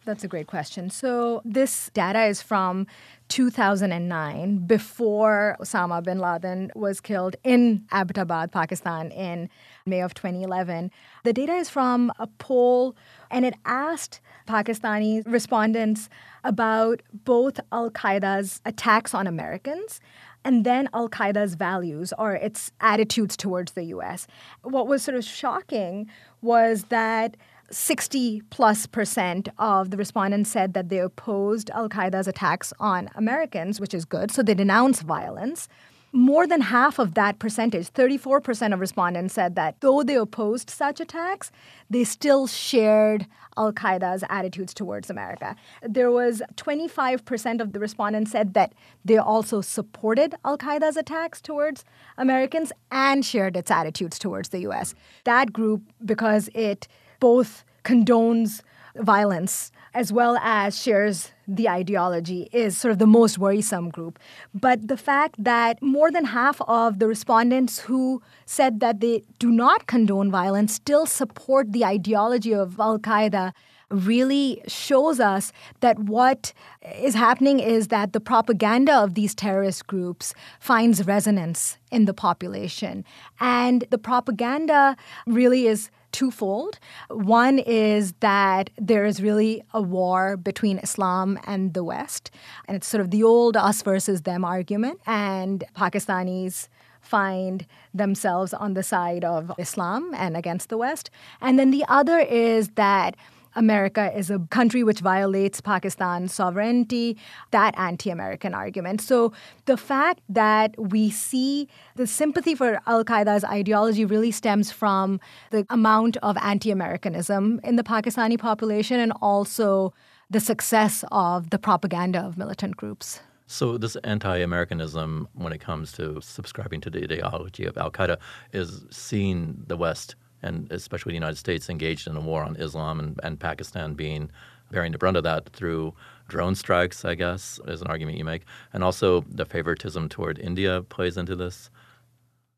That's 0.05 0.23
a 0.23 0.27
great 0.27 0.45
question. 0.45 0.91
So, 0.91 1.41
this 1.43 1.89
data 1.95 2.25
is 2.25 2.39
from 2.39 2.85
2009, 3.29 4.67
before 4.67 5.57
Osama 5.59 6.03
bin 6.03 6.19
Laden 6.19 6.71
was 6.75 7.01
killed 7.01 7.35
in 7.43 7.85
Abbottabad, 7.91 8.51
Pakistan, 8.51 9.09
in 9.09 9.49
May 9.87 10.01
of 10.01 10.13
2011. 10.13 10.91
The 11.23 11.33
data 11.33 11.53
is 11.53 11.71
from 11.71 12.11
a 12.19 12.27
poll, 12.27 12.95
and 13.31 13.45
it 13.45 13.55
asked 13.65 14.21
Pakistani 14.47 15.23
respondents 15.25 16.07
about 16.43 17.01
both 17.11 17.59
Al 17.71 17.89
Qaeda's 17.89 18.61
attacks 18.63 19.15
on 19.15 19.25
Americans 19.25 19.99
and 20.45 20.63
then 20.63 20.87
Al 20.93 21.09
Qaeda's 21.09 21.55
values 21.55 22.13
or 22.17 22.33
its 22.33 22.71
attitudes 22.79 23.35
towards 23.35 23.73
the 23.73 23.83
US. 23.85 24.27
What 24.61 24.87
was 24.87 25.03
sort 25.03 25.17
of 25.17 25.25
shocking 25.25 26.07
was 26.41 26.85
that 26.85 27.35
60 27.71 28.43
plus 28.51 28.85
percent 28.85 29.49
of 29.57 29.89
the 29.89 29.97
respondents 29.97 30.51
said 30.51 30.75
that 30.75 30.89
they 30.89 30.99
opposed 30.99 31.71
Al 31.71 31.89
Qaeda's 31.89 32.27
attacks 32.27 32.71
on 32.79 33.09
Americans, 33.15 33.81
which 33.81 33.93
is 33.93 34.05
good. 34.05 34.29
So 34.31 34.43
they 34.43 34.53
denounce 34.53 35.01
violence. 35.01 35.67
More 36.15 36.47
than 36.47 36.61
half 36.61 36.97
of 36.97 37.13
that 37.15 37.39
percentage, 37.39 37.91
34% 37.91 38.73
of 38.73 38.79
respondents 38.79 39.33
said 39.33 39.55
that 39.55 39.81
though 39.81 40.01
they 40.01 40.15
opposed 40.15 40.69
such 40.69 41.01
attacks, 41.01 41.51
they 41.89 42.05
still 42.05 42.47
shared 42.47 43.27
Al 43.57 43.73
Qaeda's 43.73 44.23
attitudes 44.29 44.73
towards 44.73 45.09
America. 45.09 45.57
There 45.83 46.11
was 46.11 46.41
25% 46.55 47.59
of 47.59 47.73
the 47.73 47.79
respondents 47.79 48.31
said 48.31 48.53
that 48.53 48.71
they 49.03 49.17
also 49.17 49.59
supported 49.59 50.35
Al 50.45 50.57
Qaeda's 50.57 50.95
attacks 50.95 51.41
towards 51.41 51.83
Americans 52.17 52.71
and 52.91 53.25
shared 53.25 53.57
its 53.57 53.69
attitudes 53.69 54.17
towards 54.17 54.49
the 54.49 54.59
US. 54.69 54.95
That 55.25 55.51
group, 55.51 55.81
because 56.05 56.49
it 56.55 56.87
both 57.19 57.65
condones 57.83 58.61
violence 58.97 59.71
as 59.93 60.11
well 60.11 60.37
as 60.37 60.79
shares 60.79 61.31
the 61.47 61.69
ideology 61.69 62.49
is 62.51 62.77
sort 62.77 62.91
of 62.91 62.99
the 62.99 63.07
most 63.07 63.37
worrisome 63.37 63.89
group. 63.89 64.19
But 64.53 64.87
the 64.89 64.97
fact 64.97 65.41
that 65.43 65.81
more 65.81 66.11
than 66.11 66.25
half 66.25 66.61
of 66.67 66.99
the 66.99 67.07
respondents 67.07 67.79
who 67.79 68.21
said 68.45 68.81
that 68.81 68.99
they 68.99 69.23
do 69.39 69.51
not 69.51 69.87
condone 69.87 70.29
violence 70.29 70.73
still 70.73 71.05
support 71.05 71.71
the 71.71 71.85
ideology 71.85 72.53
of 72.53 72.79
Al 72.79 72.99
Qaeda 72.99 73.53
really 73.89 74.61
shows 74.67 75.19
us 75.19 75.53
that 75.79 75.99
what 75.99 76.53
is 76.95 77.13
happening 77.13 77.59
is 77.59 77.87
that 77.87 78.13
the 78.13 78.19
propaganda 78.19 78.93
of 78.93 79.13
these 79.13 79.35
terrorist 79.35 79.87
groups 79.87 80.33
finds 80.59 81.05
resonance 81.05 81.77
in 81.91 82.05
the 82.05 82.13
population. 82.13 83.05
And 83.39 83.85
the 83.91 83.97
propaganda 83.97 84.97
really 85.27 85.67
is 85.67 85.89
twofold. 86.15 86.79
One 87.09 87.59
is 87.59 88.13
that 88.21 88.69
there 88.77 89.05
is 89.05 89.21
really 89.21 89.61
a 89.73 89.81
war 89.81 90.37
between 90.37 90.77
Islam 90.79 91.37
and 91.45 91.73
the 91.73 91.83
West, 91.83 92.31
and 92.65 92.77
it's 92.77 92.87
sort 92.87 93.01
of 93.01 93.11
the 93.11 93.21
old 93.21 93.57
us 93.57 93.81
versus 93.81 94.21
them 94.21 94.45
argument. 94.45 95.01
And 95.05 95.65
Pakistanis 95.75 96.69
find 97.01 97.67
themselves 97.93 98.53
on 98.53 98.75
the 98.75 98.81
side 98.81 99.25
of 99.25 99.51
Islam 99.57 100.11
and 100.15 100.37
against 100.37 100.69
the 100.69 100.77
West. 100.77 101.09
And 101.41 101.59
then 101.59 101.69
the 101.71 101.85
other 101.87 102.19
is 102.19 102.69
that 102.75 103.15
America 103.55 104.15
is 104.17 104.29
a 104.29 104.39
country 104.49 104.83
which 104.83 104.99
violates 104.99 105.61
Pakistan's 105.61 106.33
sovereignty, 106.33 107.17
that 107.51 107.73
anti 107.77 108.09
American 108.09 108.53
argument. 108.53 109.01
So 109.01 109.33
the 109.65 109.77
fact 109.77 110.21
that 110.29 110.75
we 110.77 111.09
see 111.09 111.67
the 111.95 112.07
sympathy 112.07 112.55
for 112.55 112.79
Al 112.87 113.03
Qaeda's 113.03 113.43
ideology 113.43 114.05
really 114.05 114.31
stems 114.31 114.71
from 114.71 115.19
the 115.51 115.65
amount 115.69 116.17
of 116.17 116.37
anti 116.41 116.71
Americanism 116.71 117.59
in 117.63 117.75
the 117.75 117.83
Pakistani 117.83 118.37
population 118.37 118.99
and 118.99 119.13
also 119.21 119.93
the 120.29 120.39
success 120.39 121.03
of 121.11 121.49
the 121.49 121.59
propaganda 121.59 122.19
of 122.19 122.37
militant 122.37 122.77
groups. 122.77 123.19
So 123.47 123.77
this 123.77 123.95
anti-Americanism, 123.97 125.27
when 125.33 125.53
it 125.53 125.59
comes 125.61 125.91
to 125.93 126.19
subscribing 126.19 126.81
to 126.81 126.89
the 126.89 127.03
ideology 127.03 127.65
of 127.65 127.77
Al 127.77 127.91
Qaeda, 127.91 128.17
is 128.53 128.85
seeing 128.89 129.63
the 129.67 129.77
West 129.77 130.15
and 130.45 130.71
especially 130.71 131.11
the 131.11 131.15
United 131.15 131.37
States 131.37 131.69
engaged 131.69 132.07
in 132.07 132.15
a 132.15 132.21
war 132.21 132.43
on 132.43 132.55
Islam 132.55 132.99
and, 132.99 133.19
and 133.23 133.39
Pakistan 133.39 133.93
being 133.93 134.31
bearing 134.71 134.91
the 134.91 134.97
brunt 134.97 135.17
of 135.17 135.23
that 135.23 135.49
through 135.49 135.93
drone 136.27 136.55
strikes, 136.55 137.05
I 137.05 137.15
guess, 137.15 137.59
is 137.67 137.81
an 137.81 137.87
argument 137.87 138.17
you 138.17 138.25
make. 138.25 138.43
And 138.73 138.83
also 138.83 139.21
the 139.29 139.45
favoritism 139.45 140.09
toward 140.09 140.39
India 140.39 140.81
plays 140.83 141.17
into 141.17 141.35
this. 141.35 141.69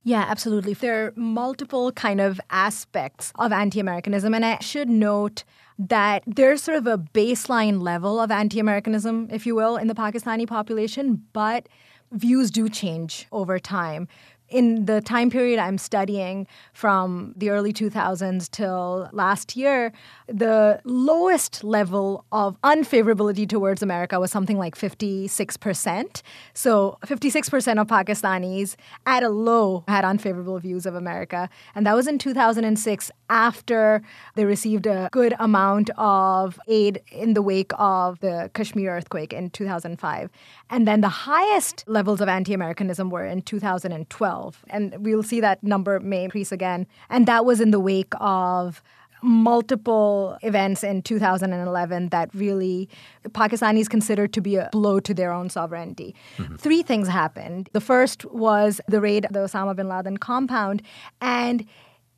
Yeah, 0.04 0.26
absolutely. 0.28 0.74
There 0.74 1.08
are 1.08 1.14
multiple 1.18 1.92
kind 1.92 2.22
of 2.22 2.40
aspects 2.50 3.34
of 3.36 3.52
anti-Americanism, 3.52 4.34
and 4.34 4.46
I 4.46 4.60
should 4.60 4.90
note 4.90 5.44
that 5.78 6.24
there's 6.26 6.64
sort 6.64 6.78
of 6.78 6.88
a 6.88 6.98
baseline 6.98 7.82
level 7.82 8.20
of 8.20 8.32
anti-Americanism, 8.32 9.28
if 9.32 9.46
you 9.46 9.54
will, 9.54 9.76
in 9.76 9.88
the 9.88 9.94
Pakistani 9.94 10.48
population, 10.48 11.26
but 11.34 11.68
views 12.14 12.52
do 12.52 12.70
change 12.70 13.28
over 13.34 13.60
time 13.60 14.08
in 14.50 14.86
the 14.86 15.02
time 15.02 15.30
period 15.30 15.60
I'm 15.60 15.78
studying 15.78 16.48
from 16.74 17.34
the 17.36 17.50
early 17.50 17.74
2000s 17.74 18.50
till 18.50 19.10
last 19.12 19.56
year, 19.56 19.92
the 20.28 20.80
lowest 20.84 21.64
level 21.64 22.26
of 22.32 22.60
unfavorability 22.62 23.48
towards 23.48 23.82
America 23.82 24.20
was 24.20 24.32
something 24.32 24.58
like 24.58 24.76
56%. 24.76 26.22
So 26.54 26.98
56% 27.06 27.82
of 27.82 27.88
Pakistanis 27.88 28.76
at 29.06 29.24
a 29.24 29.30
low 29.30 29.84
had 29.88 30.06
unfavorable 30.06 30.60
views 30.60 30.86
of 30.86 30.96
America. 30.96 31.50
And 31.76 31.86
that 31.86 31.96
was 31.96 32.08
in 32.08 32.18
2006 32.18 33.12
after 33.30 34.02
they 34.36 34.46
received 34.46 34.88
a 34.88 35.10
good 35.12 35.34
amount 35.40 35.90
of 35.98 36.60
aid 36.68 37.02
in 37.12 37.34
the 37.34 37.42
wake 37.42 37.72
of 37.78 38.20
the 38.20 38.50
Kashmir 38.54 38.92
earthquake 38.92 39.34
in 39.34 39.50
2005. 39.50 40.30
And 40.70 40.88
then 40.88 41.02
the 41.02 41.10
highest 41.10 41.84
levels 41.88 42.22
of 42.22 42.30
anti 42.30 42.54
Americanism 42.54 43.10
were 43.10 43.26
in 43.26 43.42
2012. 43.42 44.37
And 44.70 44.96
we'll 45.00 45.24
see 45.24 45.42
that 45.42 45.64
number 45.64 46.00
may 46.00 46.24
increase 46.24 46.52
again. 46.52 46.88
And 47.10 47.26
that 47.28 47.46
was 47.46 47.62
in 47.62 47.72
the 47.72 47.80
wake 47.80 48.14
of 48.20 48.82
multiple 49.24 50.38
events 50.44 50.84
in 50.84 51.02
2011 51.02 52.10
that 52.10 52.30
really 52.34 52.88
Pakistanis 53.30 53.90
considered 53.90 54.32
to 54.34 54.42
be 54.42 54.56
a 54.56 54.70
blow 54.72 55.00
to 55.00 55.14
their 55.14 55.32
own 55.32 55.50
sovereignty. 55.50 56.16
Mm-hmm. 56.38 56.56
Three 56.56 56.84
things 56.84 57.08
happened. 57.08 57.70
The 57.74 57.82
first 57.82 58.26
was 58.26 58.80
the 58.88 59.02
raid 59.02 59.26
of 59.26 59.34
the 59.34 59.40
Osama 59.40 59.76
bin 59.76 59.90
Laden 59.90 60.18
compound. 60.18 60.82
And 61.20 61.66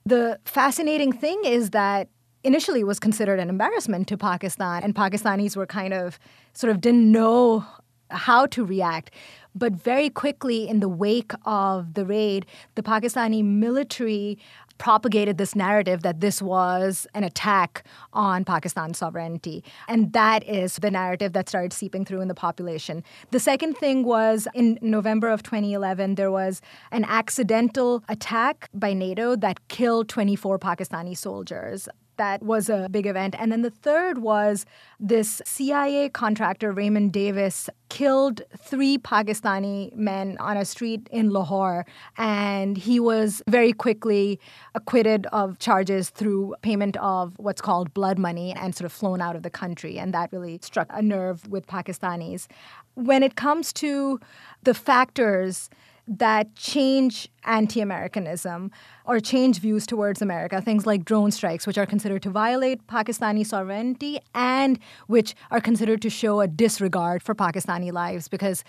the 0.06 0.40
fascinating 0.46 1.12
thing 1.12 1.40
is 1.46 1.70
that 1.72 2.10
initially 2.44 2.84
was 2.84 3.00
considered 3.00 3.40
an 3.40 3.50
embarrassment 3.50 4.08
to 4.08 4.18
Pakistan, 4.18 4.84
and 4.84 4.96
Pakistanis 4.96 5.56
were 5.56 5.66
kind 5.66 5.94
of 5.94 6.20
sort 6.54 6.72
of 6.72 6.82
didn't 6.82 7.12
know 7.12 7.66
how 8.12 8.46
to 8.48 8.66
react. 8.66 9.12
But 9.56 9.74
very 9.74 10.10
quickly, 10.10 10.68
in 10.68 10.80
the 10.80 10.90
wake 10.90 11.32
of 11.46 11.94
the 11.94 12.06
raid, 12.06 12.46
the 12.76 12.84
Pakistani 12.84 13.44
military 13.44 14.38
propagated 14.80 15.38
this 15.38 15.56
narrative 15.56 16.02
that 16.02 16.22
this 16.22 16.42
was 16.42 17.06
an 17.14 17.24
attack 17.24 17.84
on 18.14 18.44
Pakistan's 18.44 18.98
sovereignty. 18.98 19.64
And 19.88 20.14
that 20.14 20.48
is 20.48 20.78
the 20.78 20.90
narrative 20.90 21.34
that 21.34 21.48
started 21.50 21.74
seeping 21.74 22.06
through 22.06 22.22
in 22.22 22.30
the 22.30 22.34
population. 22.34 23.04
The 23.32 23.40
second 23.40 23.78
thing 23.78 24.04
was 24.04 24.48
in 24.56 24.80
November 24.82 25.30
of 25.30 25.44
2011, 25.44 26.16
there 26.16 26.32
was 26.32 26.62
an 26.92 27.04
accidental 27.04 28.04
attack 28.08 28.70
by 28.74 28.94
NATO 28.94 29.36
that 29.36 29.68
killed 29.68 30.10
24 30.10 30.58
Pakistani 30.58 31.16
soldiers 31.16 31.88
that 32.20 32.44
was 32.44 32.70
a 32.70 32.88
big 32.92 33.08
event. 33.08 33.34
And 33.40 33.52
then 33.52 33.64
the 33.64 33.72
third 33.72 34.20
was 34.20 34.66
this 35.00 35.42
CIA 35.46 36.10
contractor, 36.10 36.72
Raymond 36.72 37.12
Davis, 37.14 37.70
killed 37.88 38.42
three 38.58 38.98
Pakistani 38.98 39.96
men 39.96 40.38
on 40.40 40.58
a 40.58 40.66
street 40.66 41.08
in 41.12 41.32
Lahore. 41.32 41.86
And 42.18 42.78
he 42.78 43.00
was 43.00 43.42
very 43.48 43.74
quickly 43.74 44.40
acquitted 44.76 45.26
of 45.28 45.58
charges 45.60 46.10
through 46.10 46.56
payment 46.62 46.98
of 46.98 47.34
what's 47.40 47.62
called 47.62 47.94
blood 47.94 48.20
money 48.20 48.54
and 48.54 48.76
sort 48.76 48.86
of 48.86 48.92
flown 48.92 49.22
out 49.22 49.36
of 49.36 49.44
the 49.44 49.50
country. 49.50 49.98
And 49.98 50.14
that 50.14 50.32
really 50.32 50.60
struck 50.62 50.88
a 50.92 51.02
nerve 51.02 51.48
with 51.48 51.66
Pakistanis. 51.68 52.48
When 52.96 53.24
it 53.24 53.36
comes 53.36 53.72
to 53.74 54.20
the 54.64 54.74
factors, 54.74 55.70
that 56.10 56.56
change 56.56 57.30
anti 57.44 57.82
Americanism 57.82 58.72
or 59.06 59.20
change 59.20 59.60
views 59.60 59.86
towards 59.86 60.22
America, 60.22 60.62
things 60.62 60.88
like 60.88 61.06
drone 61.06 61.32
strikes, 61.32 61.68
which 61.68 61.78
are 61.78 61.86
considered 61.86 62.24
to 62.24 62.30
violate 62.30 62.86
Pakistani 62.88 63.46
sovereignty 63.46 64.20
and 64.34 64.80
which 65.08 65.36
are 65.52 65.62
considered 65.62 66.02
to 66.02 66.10
show 66.10 66.42
a 66.42 66.48
disregard 66.48 67.22
for 67.22 67.36
Pakistani 67.36 67.92
lives 67.92 68.28
because 68.28 68.64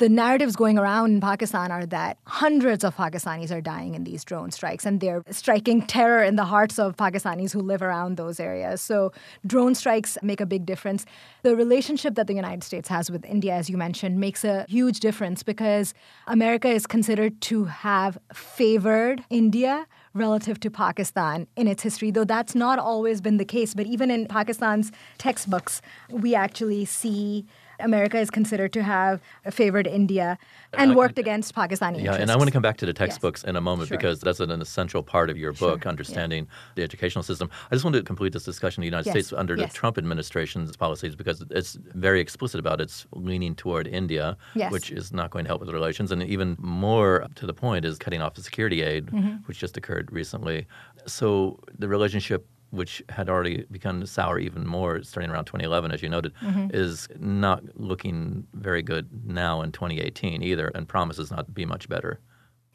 the 0.00 0.08
narratives 0.08 0.56
going 0.56 0.78
around 0.78 1.12
in 1.12 1.20
Pakistan 1.20 1.70
are 1.70 1.84
that 1.84 2.16
hundreds 2.26 2.84
of 2.84 2.96
Pakistanis 2.96 3.50
are 3.50 3.60
dying 3.60 3.94
in 3.94 4.04
these 4.04 4.24
drone 4.24 4.50
strikes, 4.50 4.86
and 4.86 4.98
they're 4.98 5.22
striking 5.30 5.82
terror 5.82 6.22
in 6.22 6.36
the 6.36 6.46
hearts 6.46 6.78
of 6.78 6.96
Pakistanis 6.96 7.52
who 7.52 7.60
live 7.60 7.82
around 7.82 8.16
those 8.16 8.40
areas. 8.40 8.80
So, 8.80 9.12
drone 9.46 9.74
strikes 9.74 10.16
make 10.22 10.40
a 10.40 10.46
big 10.46 10.64
difference. 10.64 11.04
The 11.42 11.54
relationship 11.54 12.14
that 12.14 12.28
the 12.28 12.34
United 12.34 12.64
States 12.64 12.88
has 12.88 13.10
with 13.10 13.26
India, 13.26 13.52
as 13.54 13.68
you 13.68 13.76
mentioned, 13.76 14.18
makes 14.18 14.42
a 14.42 14.64
huge 14.70 15.00
difference 15.00 15.42
because 15.42 15.92
America 16.26 16.68
is 16.68 16.86
considered 16.86 17.38
to 17.42 17.66
have 17.66 18.16
favored 18.32 19.22
India 19.28 19.86
relative 20.14 20.58
to 20.60 20.70
Pakistan 20.70 21.46
in 21.56 21.68
its 21.68 21.82
history, 21.82 22.10
though 22.10 22.24
that's 22.24 22.54
not 22.54 22.78
always 22.78 23.20
been 23.20 23.36
the 23.36 23.44
case. 23.44 23.74
But 23.74 23.86
even 23.86 24.10
in 24.10 24.26
Pakistan's 24.26 24.90
textbooks, 25.18 25.82
we 26.08 26.34
actually 26.34 26.86
see 26.86 27.44
America 27.82 28.18
is 28.18 28.30
considered 28.30 28.72
to 28.72 28.82
have 28.82 29.20
favored 29.50 29.86
India 29.86 30.38
and 30.74 30.94
worked 30.96 31.18
against 31.18 31.54
Pakistani 31.54 31.94
yeah, 31.94 31.98
interests. 32.00 32.22
and 32.22 32.30
I 32.30 32.36
want 32.36 32.48
to 32.48 32.52
come 32.52 32.62
back 32.62 32.76
to 32.78 32.86
the 32.86 32.92
textbooks 32.92 33.42
Yes. 33.42 33.48
in 33.50 33.56
a 33.56 33.60
moment 33.60 33.88
Sure. 33.88 33.96
because 33.98 34.20
that's 34.20 34.40
an, 34.40 34.50
essential 34.50 35.02
part 35.02 35.30
of 35.30 35.36
your 35.38 35.52
book, 35.52 35.82
Sure, 35.82 35.88
understanding 35.90 36.46
the 36.76 36.82
educational 36.82 37.22
system. 37.22 37.50
I 37.70 37.74
just 37.74 37.84
want 37.84 37.96
to 37.96 38.02
complete 38.02 38.32
this 38.32 38.44
discussion 38.44 38.82
in 38.82 38.82
the 38.82 38.90
United 38.96 39.06
Yes, 39.06 39.14
States 39.26 39.32
under 39.32 39.56
yes. 39.56 39.72
the 39.72 39.76
Trump 39.78 39.98
administration's 39.98 40.76
policies 40.76 41.16
because 41.16 41.44
it's 41.50 41.78
very 41.94 42.20
explicit 42.20 42.60
about 42.60 42.80
its 42.80 43.06
leaning 43.12 43.54
toward 43.54 43.86
India, 43.88 44.36
which 44.70 44.90
is 44.90 45.12
not 45.12 45.30
going 45.30 45.44
to 45.44 45.48
help 45.48 45.60
with 45.60 45.70
relations. 45.70 46.12
And 46.12 46.22
even 46.22 46.56
more 46.60 47.26
to 47.36 47.46
the 47.46 47.54
point 47.54 47.84
is 47.84 47.98
cutting 47.98 48.20
off 48.22 48.34
the 48.34 48.42
security 48.42 48.82
aid, 48.82 49.06
Mm-hmm. 49.06 49.36
which 49.46 49.58
just 49.58 49.76
occurred 49.76 50.12
recently. 50.12 50.66
So 51.06 51.58
the 51.78 51.88
relationship 51.88 52.46
which 52.70 53.02
had 53.08 53.28
already 53.28 53.64
become 53.70 54.04
sour 54.06 54.38
even 54.38 54.66
more 54.66 55.02
starting 55.02 55.30
around 55.30 55.44
2011, 55.46 55.90
as 55.92 56.02
you 56.02 56.08
noted, 56.08 56.32
Mm-hmm. 56.42 56.68
is 56.72 57.08
not 57.18 57.62
looking 57.78 58.46
very 58.54 58.82
good 58.82 59.08
now 59.24 59.62
in 59.62 59.72
2018 59.72 60.42
either, 60.42 60.68
and 60.74 60.88
promises 60.88 61.30
not 61.30 61.46
to 61.46 61.52
be 61.52 61.64
much 61.66 61.88
better. 61.88 62.20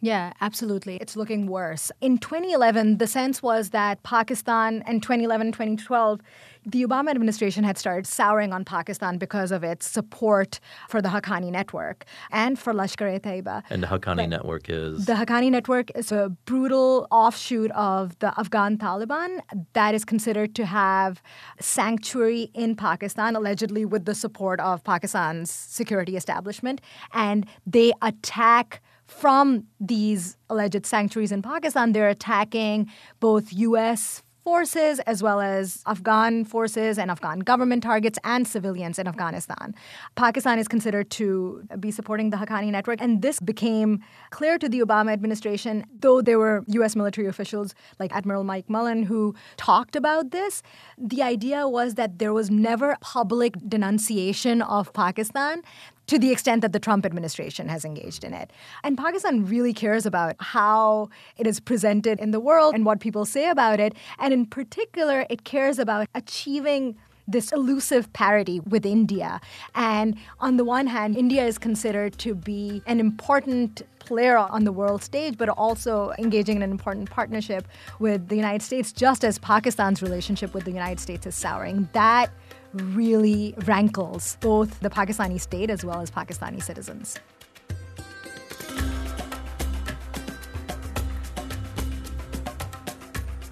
Yeah, 0.02 0.34
absolutely. 0.42 0.98
It's 0.98 1.16
looking 1.16 1.48
worse. 1.48 1.92
In 2.02 2.18
2011, 2.18 2.98
the 2.98 3.08
sense 3.08 3.42
was 3.42 3.70
that 3.72 4.04
Pakistan, 4.04 4.84
and 4.86 5.02
2011, 5.02 5.52
2012, 5.54 6.20
the 6.68 6.84
Obama 6.84 7.12
administration 7.12 7.64
had 7.64 7.78
started 7.78 8.06
souring 8.06 8.52
on 8.52 8.66
Pakistan 8.66 9.18
because 9.18 9.52
of 9.52 9.64
its 9.64 9.88
support 9.90 10.60
for 10.90 11.02
the 11.02 11.10
Haqqani 11.10 11.52
network 11.52 12.06
and 12.32 12.58
for 12.60 12.74
Lashkar-e-Taiba. 12.74 13.64
And 13.70 13.84
the 13.84 13.88
Haqqani 13.88 14.18
Right. 14.18 14.30
network 14.30 14.70
is 14.70 15.06
The 15.06 15.14
Haqqani 15.14 15.50
network 15.50 15.92
is 15.96 16.12
a 16.12 16.30
brutal 16.46 17.08
offshoot 17.12 17.72
of 17.72 18.18
the 18.20 18.34
Afghan 18.40 18.78
Taliban 18.78 19.40
that 19.74 19.96
is 19.96 20.04
considered 20.04 20.56
to 20.56 20.66
have 20.66 21.22
sanctuary 21.60 22.50
in 22.54 22.76
Pakistan, 22.76 23.36
allegedly 23.36 23.86
with 23.86 24.06
the 24.06 24.16
support 24.16 24.60
of 24.60 24.84
Pakistan's 24.84 25.50
security 25.52 26.16
establishment. 26.18 26.82
And 27.14 27.46
they 27.66 27.94
attack 28.02 28.82
from 29.08 29.66
these 29.80 30.38
alleged 30.50 30.86
sanctuaries 30.86 31.32
in 31.32 31.42
Pakistan, 31.42 31.92
they're 31.92 32.10
attacking 32.10 32.92
both 33.20 33.54
U.S 33.54 34.24
forces 34.46 35.00
as 35.08 35.24
well 35.24 35.42
as 35.42 35.82
Afghan 35.88 36.46
forces 36.46 37.00
and 37.00 37.10
Afghan 37.10 37.40
government 37.40 37.82
targets 37.82 38.20
and 38.24 38.48
civilians 38.48 39.00
in 39.00 39.08
Afghanistan. 39.08 39.74
Pakistan 40.16 40.60
is 40.60 40.68
considered 40.68 41.10
to 41.10 41.64
be 41.80 41.90
supporting 41.90 42.30
the 42.30 42.38
Haqqani 42.38 42.70
network, 42.70 43.02
and 43.02 43.24
this 43.24 43.40
became 43.40 44.02
clear 44.30 44.60
to 44.60 44.70
the 44.70 44.82
Obama 44.82 45.12
administration, 45.12 45.84
though 46.00 46.22
there 46.22 46.38
were 46.38 46.64
U.S. 46.68 46.96
military 46.96 47.26
officials 47.26 47.74
like 48.00 48.16
Admiral 48.16 48.44
Mike 48.44 48.70
Mullen 48.70 49.02
who 49.02 49.34
talked 49.58 49.96
about 49.96 50.30
this. 50.30 50.62
The 50.96 51.24
idea 51.24 51.68
was 51.68 51.96
that 51.96 52.20
there 52.20 52.32
was 52.32 52.52
never 52.52 52.98
public 53.02 53.56
denunciation 53.68 54.62
of 54.62 54.94
Pakistan 54.94 55.64
to 56.08 56.20
the 56.20 56.32
extent 56.32 56.62
that 56.62 56.74
the 56.74 56.80
Trump 56.80 57.06
administration 57.06 57.68
has 57.70 57.86
engaged 57.86 58.24
in 58.24 58.34
it. 58.34 58.52
And 58.84 58.98
Pakistan 58.98 59.46
really 59.46 59.74
cares 59.74 60.06
about 60.06 60.36
how 60.40 61.10
it 61.38 61.48
is 61.48 61.60
presented 61.60 62.20
in 62.20 62.32
the 62.32 62.40
world 62.40 62.76
and 62.76 62.86
what 62.86 63.00
people 63.00 63.26
say 63.26 63.50
about 63.50 63.80
it. 63.80 63.94
And 64.20 64.34
in 64.34 64.46
particular, 64.46 65.26
it 65.30 65.44
cares 65.44 65.80
about 65.80 66.08
achieving 66.14 66.96
this 67.28 67.52
elusive 67.52 68.12
parity 68.14 68.60
with 68.60 68.86
India. 68.86 69.42
And 69.74 70.16
on 70.40 70.58
the 70.58 70.66
one 70.66 70.88
hand, 70.88 71.18
India 71.18 71.44
is 71.46 71.58
considered 71.58 72.18
to 72.20 72.36
be 72.36 72.84
an 72.86 73.00
important 73.00 73.82
player 73.98 74.38
on 74.38 74.64
the 74.64 74.72
world 74.72 75.02
stage, 75.02 75.36
but 75.36 75.50
also 75.50 76.14
engaging 76.20 76.58
in 76.58 76.62
an 76.62 76.70
important 76.70 77.10
partnership 77.10 77.68
with 77.98 78.28
the 78.28 78.36
United 78.36 78.62
States, 78.62 78.94
just 78.94 79.26
as 79.26 79.40
Pakistan's 79.40 80.04
relationship 80.04 80.54
with 80.54 80.66
the 80.66 80.72
United 80.72 81.00
States 81.00 81.26
is 81.26 81.34
souring. 81.34 81.90
That 81.94 82.30
really 82.76 83.56
rankles 83.66 84.38
both 84.42 84.80
the 84.82 84.90
Pakistani 84.90 85.40
state 85.40 85.70
as 85.70 85.86
well 85.86 86.02
as 86.02 86.12
Pakistani 86.12 86.62
citizens. 86.62 87.18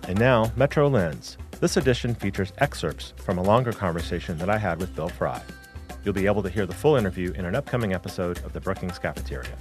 And 0.08 0.20
now, 0.20 0.52
Metro 0.58 0.88
Lens. 0.90 1.38
This 1.62 1.78
edition 1.78 2.14
features 2.14 2.52
excerpts 2.58 3.14
from 3.18 3.38
a 3.38 3.42
longer 3.42 3.72
conversation 3.72 4.38
that 4.40 4.50
I 4.50 4.58
had 4.58 4.80
with 4.80 4.94
Bill 4.96 5.08
Frey. 5.08 5.40
You'll 6.04 6.14
be 6.14 6.26
able 6.26 6.44
to 6.44 6.50
hear 6.50 6.66
the 6.66 6.74
full 6.74 6.98
interview 6.98 7.32
in 7.32 7.46
an 7.46 7.56
upcoming 7.56 7.94
episode 7.94 8.40
of 8.40 8.52
the 8.52 8.60
Brookings 8.60 9.00
Cafeteria. 9.00 9.58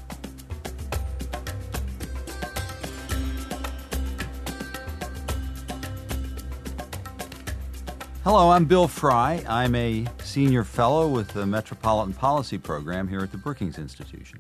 Hello, 8.25 8.51
I'm 8.51 8.67
Bill 8.67 8.87
Frey. 8.87 9.45
I'm 9.49 9.75
a 9.75 10.07
senior 10.23 10.63
fellow 10.63 11.09
with 11.09 11.27
the 11.33 11.45
Metropolitan 11.45 12.15
Policy 12.15 12.57
Program 12.57 13.09
here 13.09 13.19
at 13.19 13.33
the 13.33 13.37
Brookings 13.37 13.79
Institution. 13.79 14.39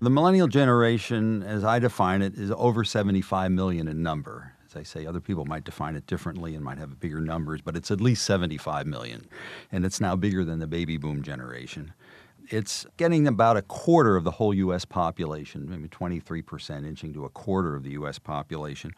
The 0.00 0.08
millennial 0.08 0.46
generation, 0.46 1.42
as 1.42 1.64
I 1.64 1.80
define 1.80 2.22
it, 2.22 2.34
is 2.38 2.52
over 2.52 2.84
75 2.84 3.50
million 3.50 3.88
in 3.88 4.04
number. 4.04 4.52
As 4.64 4.76
I 4.76 4.84
say, 4.84 5.04
other 5.04 5.18
people 5.18 5.44
might 5.46 5.64
define 5.64 5.96
it 5.96 6.06
differently 6.06 6.54
and 6.54 6.64
might 6.64 6.78
have 6.78 7.00
bigger 7.00 7.20
numbers, 7.20 7.60
but 7.60 7.76
it's 7.76 7.90
at 7.90 8.00
least 8.00 8.24
75 8.24 8.86
million. 8.86 9.26
And 9.72 9.84
it's 9.84 10.00
now 10.00 10.14
bigger 10.14 10.44
than 10.44 10.60
the 10.60 10.68
baby 10.68 10.96
boom 10.96 11.24
generation. 11.24 11.94
It's 12.50 12.86
getting 12.98 13.26
about 13.26 13.56
a 13.56 13.62
quarter 13.62 14.14
of 14.14 14.22
the 14.22 14.30
whole 14.30 14.54
U.S. 14.54 14.84
population, 14.84 15.68
maybe 15.68 15.88
23%, 15.88 16.86
inching 16.86 17.12
to 17.14 17.24
a 17.24 17.30
quarter 17.30 17.74
of 17.74 17.82
the 17.82 17.90
U.S. 17.90 18.20
population. 18.20 18.94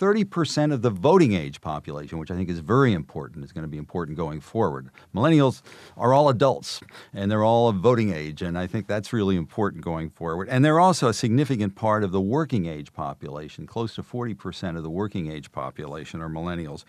30% 0.00 0.72
of 0.72 0.82
the 0.82 0.90
voting 0.90 1.32
age 1.32 1.60
population, 1.60 2.18
which 2.18 2.30
I 2.30 2.36
think 2.36 2.50
is 2.50 2.58
very 2.58 2.92
important, 2.92 3.44
is 3.44 3.52
going 3.52 3.62
to 3.62 3.68
be 3.68 3.78
important 3.78 4.16
going 4.16 4.40
forward. 4.40 4.90
Millennials 5.14 5.62
are 5.96 6.12
all 6.12 6.28
adults 6.28 6.80
and 7.14 7.30
they're 7.30 7.44
all 7.44 7.68
of 7.68 7.76
voting 7.76 8.12
age, 8.12 8.42
and 8.42 8.58
I 8.58 8.66
think 8.66 8.86
that's 8.86 9.12
really 9.12 9.36
important 9.36 9.84
going 9.84 10.10
forward. 10.10 10.48
And 10.48 10.64
they're 10.64 10.80
also 10.80 11.08
a 11.08 11.14
significant 11.14 11.74
part 11.74 12.04
of 12.04 12.12
the 12.12 12.20
working 12.20 12.66
age 12.66 12.92
population. 12.92 13.66
Close 13.66 13.94
to 13.94 14.02
40% 14.02 14.76
of 14.76 14.82
the 14.82 14.90
working 14.90 15.30
age 15.30 15.50
population 15.52 16.20
are 16.20 16.28
millennials. 16.28 16.84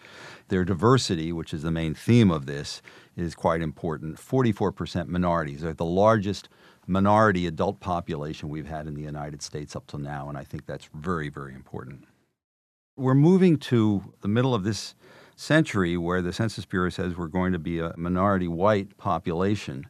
Their 0.49 0.65
diversity, 0.65 1.31
which 1.31 1.53
is 1.53 1.63
the 1.63 1.71
main 1.71 1.93
theme 1.93 2.31
of 2.31 2.45
this, 2.45 2.81
is 3.15 3.35
quite 3.35 3.61
important. 3.61 4.17
44% 4.17 5.07
minorities. 5.07 5.61
They're 5.61 5.73
the 5.73 5.85
largest 5.85 6.49
minority 6.87 7.47
adult 7.47 7.79
population 7.79 8.49
we've 8.49 8.67
had 8.67 8.87
in 8.87 8.95
the 8.95 9.01
United 9.01 9.41
States 9.41 9.75
up 9.75 9.87
till 9.87 9.99
now, 9.99 10.29
and 10.29 10.37
I 10.37 10.43
think 10.43 10.65
that's 10.65 10.89
very, 10.93 11.29
very 11.29 11.53
important. 11.53 12.06
We're 12.97 13.13
moving 13.13 13.57
to 13.57 14.11
the 14.21 14.27
middle 14.27 14.55
of 14.55 14.63
this 14.63 14.95
century 15.35 15.97
where 15.97 16.23
the 16.23 16.33
Census 16.33 16.65
Bureau 16.65 16.89
says 16.89 17.15
we're 17.15 17.27
going 17.27 17.53
to 17.53 17.59
be 17.59 17.77
a 17.77 17.93
minority 17.95 18.47
white 18.47 18.97
population. 18.97 19.85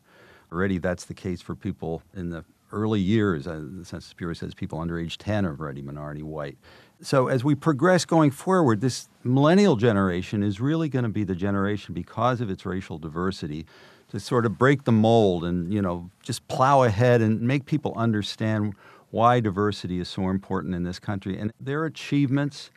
Already 0.52 0.78
that's 0.78 1.06
the 1.06 1.13
case 1.13 1.41
for 1.41 1.56
people 1.56 2.04
in 2.13 2.32
the 2.32 2.43
early 2.74 3.00
years. 3.00 3.48
Uh, 3.48 3.63
the 3.78 3.86
Census 3.86 4.12
Bureau 4.12 4.34
says 4.34 4.54
people 4.54 4.82
under 4.82 5.00
age 5.00 5.17
10 5.17 5.46
are 5.46 5.58
already 5.58 5.82
minority 5.82 6.22
white. 6.22 6.58
So 7.02 7.30
as 7.30 7.46
we 7.46 7.56
progress 7.56 8.04
going 8.04 8.32
forward, 8.32 8.82
this 8.82 9.08
millennial 9.24 9.78
generation 9.78 10.43
is 10.43 10.60
really 10.60 10.89
going 10.89 11.04
to 11.04 11.10
be 11.10 11.24
the 11.24 11.36
generation 11.36 11.93
because 11.93 12.41
of 12.41 12.50
its 12.50 12.65
racial 12.65 12.98
diversity 12.98 13.65
to 14.10 14.20
sort 14.20 14.46
of 14.46 14.58
break 14.58 14.84
the 14.84 14.91
mold 14.91 15.46
and, 15.46 15.74
you 15.74 15.82
know, 15.82 16.10
just 16.24 16.46
plow 16.50 16.84
ahead 16.84 17.22
and 17.22 17.39
make 17.39 17.65
people 17.65 17.93
understand 17.96 18.74
why 19.12 19.39
diversity 19.39 20.00
is 20.00 20.10
so 20.10 20.30
important 20.30 20.76
in 20.76 20.84
this 20.84 21.00
country. 21.00 21.38
And 21.38 21.54
their 21.60 21.86
achievements, 21.86 22.72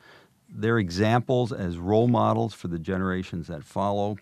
their 0.52 0.78
examples 0.78 1.52
as 1.52 1.78
role 1.78 2.08
models 2.08 2.54
for 2.54 2.68
the 2.68 2.78
generations 2.78 3.46
that 3.48 3.64
follow, 3.64 4.16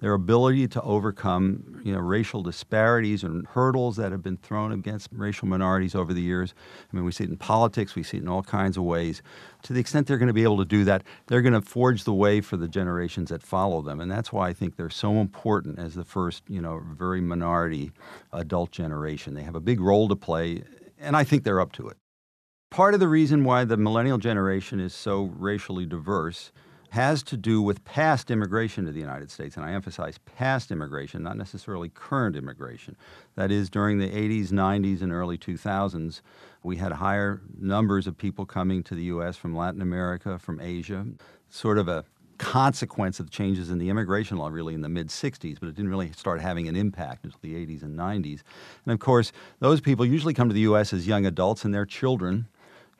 their 0.00 0.14
ability 0.14 0.68
to 0.68 0.82
overcome 0.82 1.80
you 1.84 1.92
know, 1.92 1.98
racial 1.98 2.42
disparities 2.42 3.22
and 3.24 3.46
hurdles 3.46 3.96
that 3.96 4.12
have 4.12 4.22
been 4.22 4.36
thrown 4.36 4.72
against 4.72 5.08
racial 5.12 5.48
minorities 5.48 5.94
over 5.94 6.12
the 6.12 6.20
years. 6.20 6.52
I 6.92 6.96
mean, 6.96 7.04
we 7.04 7.12
see 7.12 7.24
it 7.24 7.30
in 7.30 7.36
politics, 7.36 7.94
we 7.94 8.02
see 8.02 8.18
it 8.18 8.22
in 8.22 8.28
all 8.28 8.42
kinds 8.42 8.76
of 8.76 8.82
ways. 8.82 9.22
To 9.62 9.72
the 9.72 9.80
extent 9.80 10.06
they're 10.06 10.18
going 10.18 10.26
to 10.26 10.34
be 10.34 10.42
able 10.42 10.58
to 10.58 10.64
do 10.64 10.84
that, 10.84 11.04
they're 11.28 11.42
going 11.42 11.54
to 11.54 11.62
forge 11.62 12.04
the 12.04 12.12
way 12.12 12.40
for 12.40 12.56
the 12.56 12.68
generations 12.68 13.30
that 13.30 13.42
follow 13.42 13.80
them. 13.80 14.00
And 14.00 14.10
that's 14.10 14.32
why 14.32 14.48
I 14.48 14.52
think 14.52 14.76
they're 14.76 14.90
so 14.90 15.14
important 15.14 15.78
as 15.78 15.94
the 15.94 16.04
first, 16.04 16.42
you 16.48 16.60
know, 16.60 16.82
very 16.96 17.20
minority 17.20 17.92
adult 18.32 18.72
generation. 18.72 19.34
They 19.34 19.42
have 19.42 19.54
a 19.54 19.60
big 19.60 19.80
role 19.80 20.08
to 20.08 20.16
play, 20.16 20.64
and 20.98 21.16
I 21.16 21.24
think 21.24 21.44
they're 21.44 21.60
up 21.60 21.72
to 21.72 21.88
it. 21.88 21.96
Part 22.74 22.92
of 22.92 22.98
the 22.98 23.06
reason 23.06 23.44
why 23.44 23.64
the 23.64 23.76
millennial 23.76 24.18
generation 24.18 24.80
is 24.80 24.92
so 24.92 25.30
racially 25.38 25.86
diverse 25.86 26.50
has 26.90 27.22
to 27.22 27.36
do 27.36 27.62
with 27.62 27.84
past 27.84 28.32
immigration 28.32 28.84
to 28.86 28.90
the 28.90 28.98
United 28.98 29.30
States. 29.30 29.56
And 29.56 29.64
I 29.64 29.70
emphasize 29.70 30.18
past 30.18 30.72
immigration, 30.72 31.22
not 31.22 31.36
necessarily 31.36 31.88
current 31.88 32.34
immigration. 32.34 32.96
That 33.36 33.52
is, 33.52 33.70
during 33.70 33.98
the 33.98 34.08
80s, 34.08 34.48
90s, 34.48 35.02
and 35.02 35.12
early 35.12 35.38
2000s, 35.38 36.20
we 36.64 36.74
had 36.74 36.90
higher 36.90 37.42
numbers 37.56 38.08
of 38.08 38.18
people 38.18 38.44
coming 38.44 38.82
to 38.82 38.96
the 38.96 39.04
U.S. 39.04 39.36
from 39.36 39.54
Latin 39.54 39.80
America, 39.80 40.36
from 40.36 40.60
Asia, 40.60 41.06
sort 41.50 41.78
of 41.78 41.86
a 41.86 42.04
consequence 42.38 43.20
of 43.20 43.30
changes 43.30 43.70
in 43.70 43.78
the 43.78 43.88
immigration 43.88 44.36
law 44.36 44.48
really 44.48 44.74
in 44.74 44.80
the 44.80 44.88
mid 44.88 45.10
60s, 45.10 45.60
but 45.60 45.68
it 45.68 45.76
didn't 45.76 45.92
really 45.92 46.10
start 46.10 46.40
having 46.40 46.66
an 46.66 46.74
impact 46.74 47.24
until 47.24 47.38
the 47.40 47.54
80s 47.54 47.84
and 47.84 47.96
90s. 47.96 48.42
And 48.84 48.92
of 48.92 48.98
course, 48.98 49.30
those 49.60 49.80
people 49.80 50.04
usually 50.04 50.34
come 50.34 50.48
to 50.48 50.54
the 50.54 50.62
U.S. 50.62 50.92
as 50.92 51.06
young 51.06 51.24
adults 51.24 51.64
and 51.64 51.72
their 51.72 51.86
children 51.86 52.48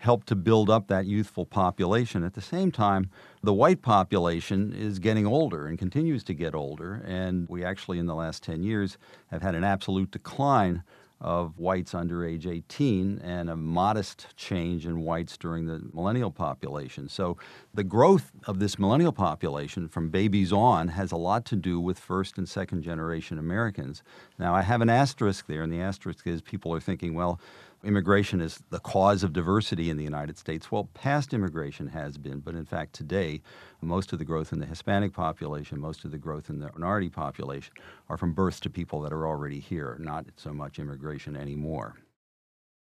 help 0.04 0.24
to 0.24 0.36
build 0.36 0.68
up 0.68 0.86
that 0.88 1.06
youthful 1.06 1.46
population. 1.46 2.24
At 2.24 2.34
the 2.34 2.42
same 2.42 2.70
time, 2.70 3.10
the 3.42 3.54
white 3.54 3.80
population 3.80 4.72
is 4.72 4.98
getting 4.98 5.26
older 5.26 5.66
and 5.66 5.78
continues 5.78 6.22
to 6.24 6.34
get 6.34 6.54
older. 6.54 7.02
And 7.06 7.48
we 7.48 7.64
actually, 7.64 7.98
in 7.98 8.06
the 8.06 8.14
last 8.14 8.42
10 8.42 8.62
years, 8.62 8.98
have 9.30 9.40
had 9.40 9.54
an 9.54 9.64
absolute 9.64 10.10
decline 10.10 10.82
of 11.20 11.58
whites 11.58 11.94
under 11.94 12.22
age 12.26 12.46
18 12.46 13.18
and 13.24 13.48
a 13.48 13.56
modest 13.56 14.26
change 14.36 14.84
in 14.84 15.00
whites 15.00 15.38
during 15.38 15.64
the 15.64 15.80
millennial 15.94 16.30
population. 16.30 17.08
So 17.08 17.38
the 17.72 17.84
growth 17.84 18.30
of 18.46 18.58
this 18.58 18.78
millennial 18.78 19.12
population 19.12 19.88
from 19.88 20.10
babies 20.10 20.52
on 20.52 20.88
has 20.88 21.12
a 21.12 21.16
lot 21.16 21.46
to 21.46 21.56
do 21.56 21.80
with 21.80 21.98
first 21.98 22.36
and 22.36 22.46
second 22.46 22.82
generation 22.82 23.38
Americans. 23.38 24.02
Now, 24.38 24.54
I 24.54 24.60
have 24.60 24.82
an 24.82 24.90
asterisk 24.90 25.46
there, 25.46 25.62
and 25.62 25.72
the 25.72 25.80
asterisk 25.80 26.26
is 26.26 26.42
people 26.42 26.74
are 26.74 26.80
thinking, 26.80 27.14
well, 27.14 27.40
immigration 27.84 28.40
is 28.40 28.60
the 28.70 28.80
cause 28.80 29.22
of 29.22 29.32
diversity 29.32 29.90
in 29.90 29.96
the 29.96 30.04
United 30.04 30.38
States. 30.38 30.72
Well, 30.72 30.88
past 30.94 31.32
immigration 31.32 31.88
has 31.88 32.18
been, 32.18 32.40
but 32.40 32.54
in 32.54 32.64
fact, 32.64 32.94
today, 32.94 33.42
most 33.80 34.12
of 34.12 34.18
the 34.18 34.24
growth 34.24 34.52
in 34.52 34.58
the 34.58 34.66
Hispanic 34.66 35.12
population, 35.12 35.80
most 35.80 36.04
of 36.04 36.10
the 36.10 36.18
growth 36.18 36.48
in 36.48 36.58
the 36.58 36.70
minority 36.72 37.10
population 37.10 37.74
are 38.08 38.16
from 38.16 38.32
births 38.32 38.60
to 38.60 38.70
people 38.70 39.00
that 39.02 39.12
are 39.12 39.26
already 39.26 39.60
here, 39.60 39.96
not 40.00 40.26
so 40.36 40.52
much 40.52 40.78
immigration 40.78 41.36
anymore. 41.36 41.96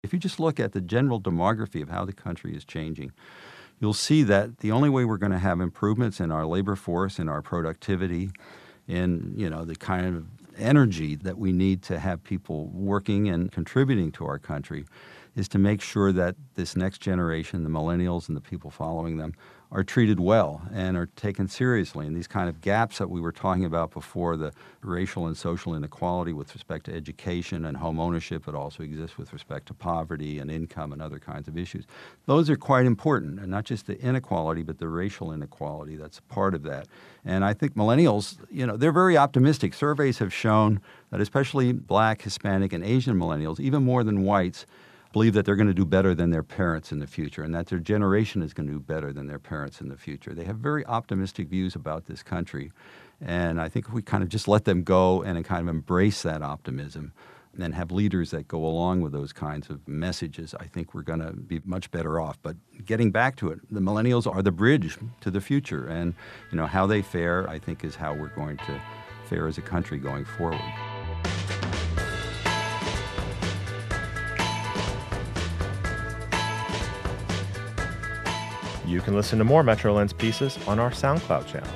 If 0.04 0.14
you 0.14 0.20
just 0.20 0.40
look 0.40 0.60
at 0.60 0.74
the 0.74 0.82
general 0.82 1.22
demography 1.22 1.82
of 1.82 1.90
how 1.90 2.06
the 2.06 2.14
country 2.14 2.56
is 2.56 2.66
changing, 2.66 3.12
you'll 3.80 3.94
see 3.94 4.24
that 4.24 4.60
the 4.60 4.72
only 4.72 4.90
way 4.90 5.06
we're 5.06 5.18
going 5.18 5.32
to 5.32 5.38
have 5.38 5.60
improvements 5.62 6.20
in 6.20 6.32
our 6.32 6.46
labor 6.46 6.76
force, 6.76 7.20
in 7.20 7.30
our 7.30 7.42
productivity, 7.42 8.32
in 8.88 9.34
you 9.36 9.50
know 9.50 9.66
the 9.66 9.76
kind 9.76 10.06
of 10.06 10.26
energy 10.60 11.16
that 11.16 11.38
we 11.38 11.52
need 11.52 11.82
to 11.84 12.00
have 12.00 12.24
people 12.24 12.68
working 12.68 13.30
and 13.30 13.52
contributing 13.52 14.12
to 14.14 14.26
our 14.26 14.40
country 14.40 14.86
is 15.36 15.48
to 15.50 15.58
make 15.58 15.82
sure 15.82 16.12
that 16.12 16.36
this 16.56 16.76
next 16.76 17.00
generation, 17.00 17.64
the 17.64 17.70
millennials 17.70 18.28
and 18.28 18.36
the 18.36 18.42
people 18.42 18.72
following 18.72 19.18
them, 19.18 19.34
are 19.72 19.84
treated 19.84 20.20
well 20.20 20.62
and 20.74 20.96
are 20.96 21.08
taken 21.18 21.48
seriously. 21.48 22.08
And 22.08 22.16
these 22.16 22.28
kind 22.28 22.48
of 22.48 22.62
gaps 22.62 23.00
that 23.00 23.10
we 23.10 23.20
were 23.20 23.34
talking 23.34 23.66
about 23.66 23.92
before, 23.92 24.38
the 24.38 24.54
racial 24.82 25.28
and 25.28 25.36
social 25.36 25.76
inequality 25.76 26.32
with 26.32 26.54
respect 26.54 26.86
to 26.86 26.94
education 26.94 27.66
and 27.66 27.76
home 27.76 28.00
ownership, 28.00 28.48
it 28.48 28.56
also 28.56 28.84
exists 28.84 29.18
with 29.18 29.34
respect 29.34 29.66
to 29.68 29.74
poverty 29.74 30.40
and 30.40 30.50
income 30.50 30.94
and 30.94 31.02
other 31.02 31.20
kinds 31.20 31.50
of 31.50 31.58
issues. 31.58 31.86
Those 32.28 32.50
are 32.50 32.56
quite 32.56 32.86
important, 32.86 33.40
and 33.40 33.52
not 33.52 33.66
just 33.66 33.88
the 33.88 34.00
inequality, 34.00 34.64
but 34.64 34.78
the 34.78 34.88
racial 34.88 35.34
inequality 35.34 35.98
that's 35.98 36.22
part 36.22 36.56
of 36.56 36.64
that. 36.64 36.88
And 37.26 37.44
I 37.44 37.54
think 37.54 37.76
millennials, 37.76 38.38
you 38.50 38.66
know, 38.66 38.78
they're 38.78 38.94
very 38.94 39.18
optimistic. 39.18 39.74
Surveys 39.74 40.20
have 40.20 40.34
shown 40.34 40.80
that 41.12 41.20
especially 41.20 41.74
black, 41.74 42.22
Hispanic, 42.22 42.72
and 42.72 42.86
Asian 42.86 43.20
millennials, 43.20 43.60
even 43.60 43.84
more 43.84 44.06
than 44.06 44.24
whites, 44.24 44.66
believe 45.14 45.34
that 45.34 45.46
they're 45.46 45.56
going 45.56 45.68
to 45.68 45.74
do 45.74 45.86
better 45.86 46.14
than 46.14 46.30
their 46.30 46.44
parents 46.44 46.92
in 46.92 47.00
the 47.00 47.08
future 47.08 47.44
and 47.44 47.54
that 47.56 47.68
their 47.68 47.80
generation 47.80 48.42
is 48.42 48.54
going 48.54 48.68
to 48.68 48.74
do 48.74 48.80
better 48.80 49.14
than 49.14 49.28
their 49.28 49.40
parents 49.40 49.82
in 49.82 49.90
the 49.90 49.98
future. 49.98 50.34
They 50.34 50.44
have 50.46 50.58
very 50.58 50.86
optimistic 50.86 51.48
views 51.48 51.76
about 51.76 52.06
this 52.06 52.24
country. 52.24 52.72
And 53.22 53.60
I 53.60 53.70
think 53.70 53.88
if 53.88 53.94
we 53.94 54.02
kind 54.02 54.24
of 54.24 54.30
just 54.30 54.48
let 54.48 54.66
them 54.66 54.84
go 54.84 55.24
and 55.24 55.44
kind 55.44 55.62
of 55.62 55.74
embrace 55.74 56.22
that 56.24 56.42
optimism 56.42 57.14
and 57.60 57.74
have 57.74 57.92
leaders 57.92 58.30
that 58.32 58.48
go 58.48 58.64
along 58.64 59.02
with 59.02 59.12
those 59.12 59.34
kinds 59.34 59.70
of 59.70 59.88
messages, 59.88 60.54
I 60.60 60.66
think 60.66 60.94
we're 60.94 61.02
going 61.02 61.22
to 61.22 61.34
be 61.34 61.60
much 61.66 61.90
better 61.90 62.20
off. 62.20 62.38
But 62.44 62.56
getting 62.86 63.12
back 63.12 63.36
to 63.38 63.50
it, 63.50 63.60
the 63.72 63.80
millennials 63.80 64.32
are 64.32 64.44
the 64.44 64.52
bridge 64.52 64.98
to 65.22 65.32
the 65.32 65.42
future. 65.42 65.88
And, 65.88 66.14
you 66.52 66.58
know, 66.58 66.68
how 66.68 66.86
they 66.86 67.02
fare, 67.02 67.50
I 67.50 67.58
think, 67.58 67.84
is 67.84 67.96
how 67.96 68.14
we're 68.14 68.28
going 68.28 68.58
to 68.58 68.82
fare 69.26 69.48
as 69.48 69.58
a 69.58 69.64
country 69.64 69.98
going 69.98 70.26
forward. 70.26 70.62
You 78.88 79.02
can 79.02 79.16
listen 79.16 79.38
to 79.40 79.44
more 79.44 79.64
MetroLens 79.64 80.18
pieces 80.18 80.58
on 80.66 80.80
our 80.80 80.92
SoundCloud 80.92 81.46
channel. 81.46 81.68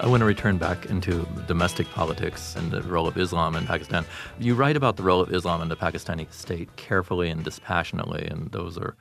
I 0.00 0.06
want 0.06 0.22
to 0.22 0.24
return 0.24 0.56
back 0.56 0.86
into 0.86 1.28
domestic 1.46 1.86
politics 1.90 2.56
and 2.56 2.70
the 2.70 2.80
role 2.82 3.06
of 3.06 3.18
Islam 3.18 3.54
in 3.54 3.66
Pakistan. 3.66 4.06
You 4.38 4.54
write 4.54 4.74
about 4.74 4.96
the 4.96 5.02
role 5.02 5.20
of 5.20 5.30
Islam 5.30 5.60
in 5.60 5.68
the 5.68 5.76
Pakistani 5.76 6.32
state 6.32 6.74
carefully 6.76 7.28
and 7.28 7.44
dispassionately, 7.44 8.26
and 8.26 8.50
those 8.50 8.78
are 8.78 8.96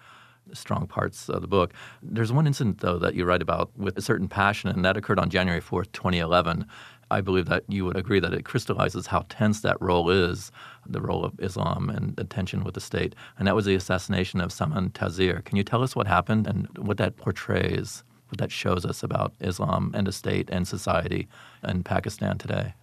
strong 0.54 0.88
parts 0.88 1.30
of 1.30 1.42
the 1.42 1.48
book. 1.48 1.74
There's 2.02 2.32
one 2.32 2.48
incident, 2.48 2.80
though, 2.80 2.98
that 3.00 3.16
you 3.16 3.26
write 3.26 3.42
about 3.42 3.72
with 3.78 3.98
a 3.98 4.02
certain 4.02 4.28
passion, 4.28 4.70
and 4.70 4.84
that 4.86 4.98
occurred 4.98 5.20
on 5.20 5.30
January 5.30 5.62
4th, 5.62 5.92
2011. 5.94 6.66
I 7.12 7.22
believe 7.22 7.48
that 7.48 7.64
you 7.68 7.84
would 7.86 7.98
agree 7.98 8.22
that 8.22 8.34
it 8.34 8.46
crystallizes 8.46 9.08
how 9.08 9.26
tense 9.28 9.62
that 9.62 9.82
role 9.82 10.10
is, 10.10 10.52
the 10.88 11.02
role 11.02 11.26
of 11.26 11.40
Islam 11.40 11.90
and 11.90 12.16
the 12.16 12.24
tension 12.24 12.64
with 12.64 12.74
the 12.74 12.82
state. 12.82 13.14
And 13.38 13.48
that 13.48 13.56
was 13.56 13.66
the 13.66 13.76
assassination 13.76 14.40
of 14.40 14.52
Salman 14.52 14.92
Taseer. 14.92 15.44
Can 15.44 15.58
you 15.58 15.64
tell 15.64 15.84
us 15.84 15.96
what 15.96 16.08
happened 16.08 16.48
and 16.48 16.70
what 16.78 16.98
that 16.98 17.18
portrays, 17.18 18.04
what 18.30 18.40
that 18.40 18.52
shows 18.52 18.86
us 18.86 19.04
about 19.04 19.34
Islam 19.42 19.92
and 19.94 20.08
the 20.08 20.14
state 20.14 20.50
and 20.50 20.66
society 20.66 21.28
in 21.68 21.84
Pakistan 21.84 22.38
today? 22.38 22.74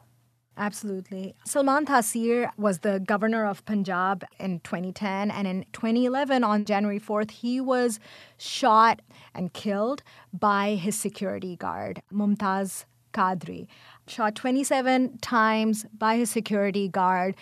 Absolutely. 0.59 1.35
Salman 1.47 1.87
Taseer 1.87 2.51
was 2.59 2.81
the 2.81 2.99
governor 2.99 3.47
of 3.47 3.65
Punjab 3.65 4.25
in 4.41 4.59
2010. 4.61 5.31
And 5.31 5.47
in 5.47 5.65
2011, 5.73 6.43
on 6.43 6.65
January 6.65 6.99
4th, 6.99 7.31
he 7.31 7.61
was 7.61 8.01
shot 8.37 9.01
and 9.35 9.53
killed 9.53 10.03
by 10.33 10.75
his 10.75 10.99
security 10.99 11.55
guard, 11.57 12.03
Mumtaz 12.13 12.85
Qadri 13.15 13.69
shot 14.11 14.35
27 14.35 15.19
times 15.19 15.85
by 15.97 16.17
his 16.17 16.31
security 16.31 16.89
guard 16.89 17.35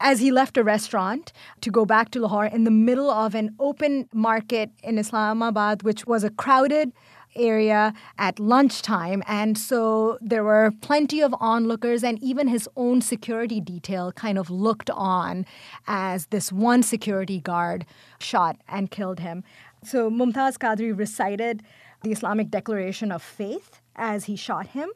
as 0.00 0.20
he 0.20 0.30
left 0.30 0.56
a 0.56 0.64
restaurant 0.64 1.32
to 1.60 1.70
go 1.70 1.84
back 1.84 2.10
to 2.10 2.20
Lahore 2.20 2.46
in 2.46 2.64
the 2.64 2.70
middle 2.70 3.10
of 3.10 3.34
an 3.34 3.54
open 3.58 4.08
market 4.12 4.70
in 4.82 4.98
Islamabad, 4.98 5.82
which 5.82 6.06
was 6.06 6.24
a 6.24 6.30
crowded 6.30 6.92
area 7.36 7.92
at 8.18 8.38
lunchtime. 8.38 9.22
And 9.26 9.58
so 9.58 10.18
there 10.20 10.44
were 10.44 10.72
plenty 10.80 11.20
of 11.20 11.34
onlookers, 11.40 12.04
and 12.04 12.22
even 12.22 12.48
his 12.48 12.68
own 12.76 13.00
security 13.00 13.60
detail 13.60 14.12
kind 14.12 14.38
of 14.38 14.50
looked 14.50 14.90
on 14.90 15.46
as 15.86 16.26
this 16.26 16.52
one 16.52 16.82
security 16.82 17.40
guard 17.40 17.84
shot 18.18 18.56
and 18.68 18.90
killed 18.90 19.20
him. 19.20 19.42
So 19.84 20.10
Mumtaz 20.10 20.58
Qadri 20.58 20.96
recited 20.96 21.62
the 22.02 22.12
Islamic 22.12 22.50
Declaration 22.50 23.10
of 23.10 23.22
Faith 23.22 23.80
as 23.96 24.24
he 24.24 24.36
shot 24.36 24.68
him 24.68 24.90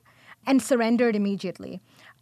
and 0.49 0.63
surrendered 0.63 1.15
immediately. 1.15 1.81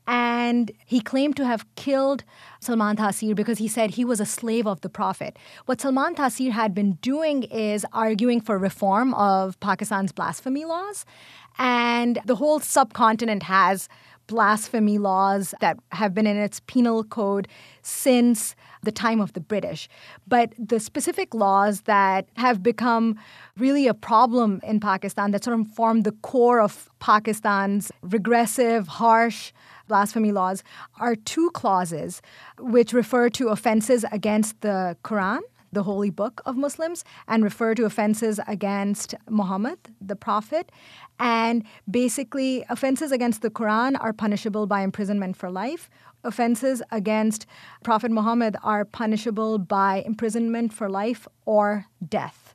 And 0.09 0.71
he 0.85 1.01
claimed 1.01 1.37
to 1.37 1.47
have 1.47 1.65
killed 1.77 2.25
Salman 2.61 2.97
Taseer 2.97 3.35
because 3.35 3.59
he 3.59 3.69
said 3.69 3.91
he 3.91 4.05
was 4.05 4.21
a 4.21 4.27
slave 4.27 4.67
of 4.67 4.81
the 4.81 4.89
Prophet. 4.89 5.37
What 5.67 5.81
Salman 5.81 6.15
Taseer 6.15 6.53
had 6.53 6.75
been 6.75 6.93
doing 6.95 7.45
is 7.45 7.87
arguing 7.93 8.41
for 8.41 8.59
reform 8.59 9.15
of 9.15 9.59
Pakistan's 9.61 10.13
blasphemy 10.13 10.65
laws. 10.65 11.05
And 11.59 12.21
the 12.25 12.37
whole 12.37 12.61
subcontinent 12.61 13.45
has 13.45 13.89
blasphemy 14.27 14.99
laws 14.99 15.55
that 15.61 15.79
have 15.93 16.15
been 16.15 16.27
in 16.27 16.37
its 16.37 16.61
penal 16.67 17.05
code 17.05 17.49
since 17.83 18.55
the 18.83 18.93
time 18.93 19.21
of 19.21 19.33
the 19.33 19.41
British. 19.41 19.89
But 20.27 20.53
the 20.59 20.81
specific 20.81 21.35
laws 21.35 21.83
that 21.83 22.29
have 22.37 22.63
become 22.63 23.19
really 23.57 23.87
a 23.87 23.95
problem 23.95 24.61
in 24.63 24.81
Pakistan 24.81 25.31
that 25.33 25.45
sort 25.45 25.59
of 25.59 25.67
form 25.69 26.03
the 26.03 26.13
core 26.13 26.61
of 26.61 26.89
Pakistan's 26.99 27.93
regressive, 28.03 28.89
harsh 28.89 29.53
blasphemy 29.89 30.33
laws 30.33 30.63
are 30.99 31.15
two 31.15 31.51
clauses 31.51 32.23
which 32.59 32.93
refer 32.93 33.29
to 33.31 33.49
offenses 33.49 34.05
against 34.11 34.61
the 34.61 34.97
Quran 35.05 35.41
the 35.77 35.83
holy 35.83 36.09
book 36.09 36.41
of 36.47 36.57
Muslims 36.57 37.05
and 37.29 37.45
refer 37.45 37.75
to 37.75 37.85
offenses 37.85 38.41
against 38.49 39.15
Muhammad, 39.29 39.79
the 40.01 40.17
Prophet. 40.17 40.73
And 41.21 41.65
basically, 41.89 42.65
offenses 42.71 43.13
against 43.13 43.43
the 43.43 43.51
Quran 43.51 43.97
are 44.01 44.15
punishable 44.15 44.67
by 44.67 44.81
imprisonment 44.81 45.37
for 45.37 45.51
life. 45.51 45.91
Offenses 46.25 46.83
against 46.91 47.45
Prophet 47.85 48.11
Muhammad 48.11 48.57
are 48.63 48.87
punishable 48.87 49.59
by 49.59 50.03
imprisonment 50.07 50.73
for 50.73 50.89
life 50.89 51.29
or 51.45 51.85
death. 52.09 52.55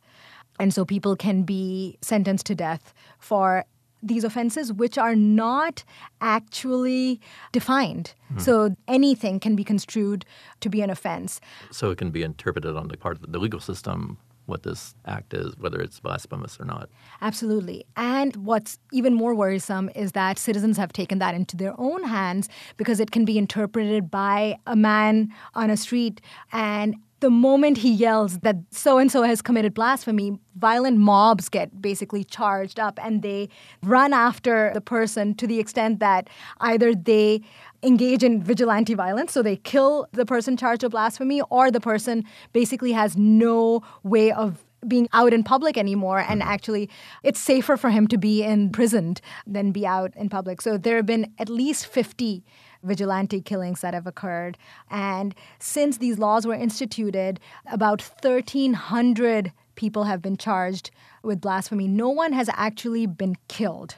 And 0.59 0.73
so 0.73 0.83
people 0.83 1.15
can 1.15 1.43
be 1.43 1.99
sentenced 2.01 2.47
to 2.47 2.55
death 2.55 2.93
for 3.19 3.65
these 4.03 4.23
offenses 4.23 4.73
which 4.73 4.97
are 4.97 5.15
not 5.15 5.83
actually 6.21 7.19
defined. 7.51 8.13
Hmm. 8.33 8.39
So 8.39 8.75
anything 8.87 9.39
can 9.39 9.55
be 9.55 9.63
construed 9.63 10.25
to 10.61 10.69
be 10.69 10.81
an 10.81 10.89
offense. 10.89 11.39
So 11.71 11.91
it 11.91 11.97
can 11.97 12.11
be 12.11 12.23
interpreted 12.23 12.75
on 12.75 12.87
the 12.87 12.97
part 12.97 13.17
of 13.17 13.31
the 13.31 13.39
legal 13.39 13.59
system 13.59 14.17
what 14.45 14.63
this 14.63 14.95
act 15.05 15.33
is, 15.33 15.55
whether 15.57 15.79
it's 15.79 15.99
blasphemous 15.99 16.59
or 16.59 16.65
not. 16.65 16.89
Absolutely. 17.21 17.85
And 17.95 18.35
what's 18.35 18.79
even 18.91 19.13
more 19.13 19.33
worrisome 19.33 19.89
is 19.95 20.11
that 20.11 20.37
citizens 20.37 20.77
have 20.77 20.91
taken 20.91 21.19
that 21.19 21.35
into 21.35 21.55
their 21.55 21.73
own 21.79 22.03
hands 22.03 22.49
because 22.77 22.99
it 22.99 23.11
can 23.11 23.23
be 23.23 23.37
interpreted 23.37 24.11
by 24.11 24.57
a 24.67 24.75
man 24.75 25.29
on 25.53 25.69
a 25.69 25.77
street 25.77 26.21
and 26.51 26.95
the 27.21 27.29
moment 27.29 27.77
he 27.77 27.91
yells 27.91 28.39
that 28.39 28.57
so 28.71 28.97
and 28.97 29.11
so 29.11 29.21
has 29.21 29.41
committed 29.41 29.73
blasphemy, 29.73 30.37
violent 30.55 30.97
mobs 30.97 31.49
get 31.49 31.81
basically 31.81 32.23
charged 32.23 32.79
up 32.79 32.99
and 33.01 33.21
they 33.21 33.47
run 33.83 34.11
after 34.11 34.71
the 34.73 34.81
person 34.81 35.33
to 35.35 35.47
the 35.47 35.59
extent 35.59 35.99
that 35.99 36.29
either 36.59 36.93
they 36.93 37.41
engage 37.83 38.23
in 38.23 38.43
vigilante 38.43 38.93
violence, 38.93 39.31
so 39.31 39.41
they 39.41 39.55
kill 39.55 40.07
the 40.11 40.25
person 40.25 40.57
charged 40.57 40.83
with 40.83 40.91
blasphemy, 40.91 41.41
or 41.49 41.71
the 41.71 41.79
person 41.79 42.23
basically 42.53 42.91
has 42.91 43.15
no 43.15 43.81
way 44.03 44.31
of 44.31 44.63
being 44.87 45.07
out 45.13 45.31
in 45.31 45.43
public 45.43 45.77
anymore 45.77 46.19
and 46.19 46.41
mm-hmm. 46.41 46.51
actually 46.51 46.89
it's 47.21 47.39
safer 47.39 47.77
for 47.77 47.91
him 47.91 48.07
to 48.07 48.17
be 48.17 48.43
imprisoned 48.43 49.21
than 49.45 49.71
be 49.71 49.85
out 49.85 50.11
in 50.15 50.27
public. 50.27 50.59
So 50.59 50.77
there 50.77 50.95
have 50.95 51.05
been 51.05 51.31
at 51.37 51.49
least 51.49 51.85
50 51.85 52.43
vigilante 52.83 53.41
killings 53.41 53.81
that 53.81 53.93
have 53.93 54.07
occurred. 54.07 54.57
And 54.89 55.35
since 55.59 55.97
these 55.97 56.17
laws 56.17 56.45
were 56.45 56.53
instituted, 56.53 57.39
about 57.71 58.01
1,300 58.01 59.51
people 59.75 60.03
have 60.05 60.21
been 60.21 60.37
charged 60.37 60.91
with 61.23 61.41
blasphemy. 61.41 61.87
No 61.87 62.09
one 62.09 62.33
has 62.33 62.49
actually 62.53 63.05
been 63.05 63.35
killed 63.47 63.95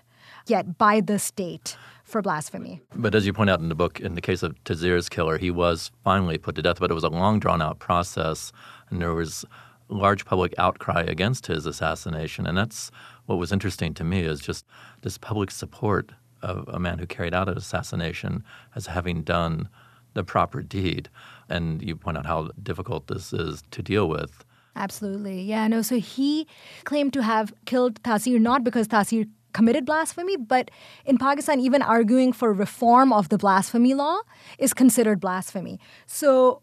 yet 0.48 0.78
by 0.78 1.02
the 1.02 1.20
state 1.20 1.78
for 2.04 2.22
blasphemy. 2.22 2.82
But 2.96 3.16
as 3.16 3.26
you 3.26 3.34
point 3.34 3.50
out 3.50 3.60
in 3.60 3.70
the 3.70 3.76
book, 3.76 4.00
in 4.00 4.16
the 4.16 4.22
case 4.22 4.44
of 4.44 4.62
Taseer's 4.64 5.10
killer, 5.10 5.38
he 5.38 5.50
was 5.50 5.92
finally 6.04 6.38
put 6.38 6.56
to 6.56 6.62
death, 6.62 6.80
but 6.80 6.92
it 6.92 6.94
was 6.94 7.04
a 7.04 7.10
long 7.10 7.40
drawn 7.40 7.62
out 7.62 7.80
process, 7.80 8.52
and 8.90 9.02
there 9.02 9.14
was 9.14 9.46
large 9.90 10.26
public 10.26 10.54
outcry 10.58 11.04
against 11.08 11.48
his 11.48 11.66
assassination. 11.66 12.46
And 12.46 12.58
that's 12.58 12.92
what 13.26 13.38
was 13.38 13.52
interesting 13.52 13.94
to 13.96 14.04
me 14.04 14.22
is 14.22 14.40
just 14.40 14.66
this 15.02 15.18
public 15.18 15.52
support 15.52 16.12
of 16.44 16.68
a 16.68 16.80
man 16.80 17.00
who 17.00 17.08
carried 17.08 17.34
out 17.34 17.50
an 17.50 17.58
assassination 17.58 18.44
as 18.76 18.88
having 18.88 19.24
done 19.24 19.70
the 20.14 20.24
proper 20.24 20.62
deed. 20.62 21.10
And 21.50 21.82
you 21.82 21.96
point 21.96 22.18
out 22.18 22.26
how 22.26 22.52
difficult 22.62 23.08
this 23.08 23.34
is 23.34 23.64
to 23.72 23.82
deal 23.82 24.08
with. 24.08 24.44
Absolutely. 24.76 25.42
Yeah, 25.42 25.68
no. 25.68 25.82
So 25.82 26.00
he 26.00 26.48
claimed 26.84 27.14
to 27.14 27.24
have 27.24 27.54
killed 27.66 28.02
Taseer 28.04 28.40
not 28.40 28.64
because 28.64 28.88
Taseer 28.88 29.28
committed 29.54 29.86
blasphemy, 29.86 30.36
but 30.36 30.72
in 31.06 31.18
Pakistan, 31.18 31.60
even 31.60 31.82
arguing 31.82 32.34
for 32.34 32.52
reform 32.52 33.14
of 33.14 33.30
the 33.30 33.38
blasphemy 33.38 33.94
law 33.94 34.20
is 34.58 34.74
considered 34.74 35.20
blasphemy. 35.20 35.80
So 36.08 36.62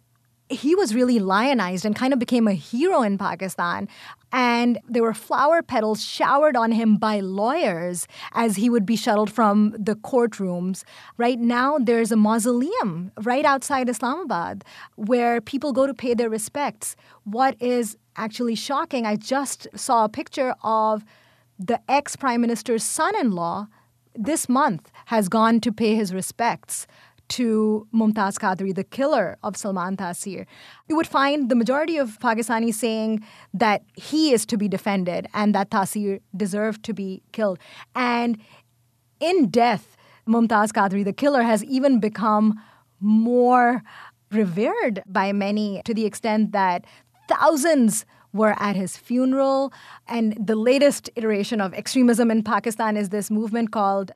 he 0.51 0.75
was 0.75 0.95
really 0.95 1.19
lionized 1.19 1.85
and 1.85 1.95
kind 1.95 2.13
of 2.13 2.19
became 2.19 2.49
a 2.49 2.53
hero 2.53 3.03
in 3.03 3.17
Pakistan. 3.17 3.89
And 4.33 4.79
there 4.89 5.03
were 5.03 5.15
flower 5.15 5.63
petals 5.63 6.05
showered 6.05 6.57
on 6.57 6.73
him 6.73 6.97
by 6.97 7.21
lawyers 7.21 8.07
as 8.33 8.57
he 8.57 8.69
would 8.69 8.85
be 8.85 8.97
shuttled 8.97 9.31
from 9.31 9.75
the 9.79 9.95
courtrooms. 9.95 10.83
Right 11.17 11.39
now, 11.39 11.79
there's 11.79 12.13
a 12.13 12.17
mausoleum 12.17 13.13
right 13.23 13.45
outside 13.45 13.89
Islamabad 13.89 14.65
where 14.97 15.41
people 15.41 15.73
go 15.73 15.87
to 15.87 15.95
pay 15.95 16.15
their 16.15 16.31
respects. 16.31 16.97
What 17.25 17.61
is 17.61 17.97
actually 18.17 18.57
shocking, 18.57 19.07
I 19.07 19.17
just 19.17 19.69
saw 19.75 20.05
a 20.05 20.09
picture 20.09 20.55
of 20.63 21.05
the 21.59 21.81
ex 21.89 22.17
prime 22.17 22.41
minister's 22.41 22.83
son 22.85 23.15
in 23.17 23.33
law 23.33 23.69
this 24.15 24.49
month 24.49 24.91
has 25.07 25.29
gone 25.29 25.61
to 25.61 25.73
pay 25.73 25.95
his 25.95 26.13
respects 26.13 26.87
to 27.31 27.87
Mumtaz 27.95 28.39
Qadri, 28.39 28.75
the 28.75 28.85
killer 28.85 29.39
of 29.43 29.57
Salman 29.57 29.97
Taseer, 29.97 30.47
you 30.89 30.97
would 30.97 31.07
find 31.07 31.49
the 31.49 31.55
majority 31.55 31.97
of 31.97 32.19
Pakistanis 32.19 32.75
saying 32.75 33.25
that 33.55 33.83
he 33.95 34.33
is 34.33 34.45
to 34.47 34.57
be 34.57 34.69
defended 34.69 35.27
and 35.33 35.55
that 35.55 35.71
Taseer 35.71 36.21
deserved 36.37 36.83
to 36.85 36.93
be 36.93 37.23
killed. 37.33 37.59
And 37.95 38.39
in 39.21 39.49
death, 39.49 39.97
Mumtaz 40.29 40.73
Qadri, 40.73 41.05
the 41.05 41.13
killer, 41.13 41.43
has 41.43 41.65
even 41.65 42.01
become 42.01 42.61
more 43.01 43.83
revered 44.31 45.03
by 45.07 45.33
many 45.33 45.83
to 45.85 45.95
the 45.95 46.07
extent 46.07 46.53
that 46.53 46.85
thousands 47.29 48.05
were 48.33 48.55
at 48.59 48.77
his 48.77 48.97
funeral. 48.97 49.73
And 50.07 50.37
the 50.39 50.57
latest 50.57 51.11
iteration 51.17 51.61
of 51.61 51.75
extremism 51.75 52.31
in 52.31 52.43
Pakistan 52.43 52.97
is 52.97 53.09
this 53.09 53.31
movement 53.31 53.73
called 53.73 54.13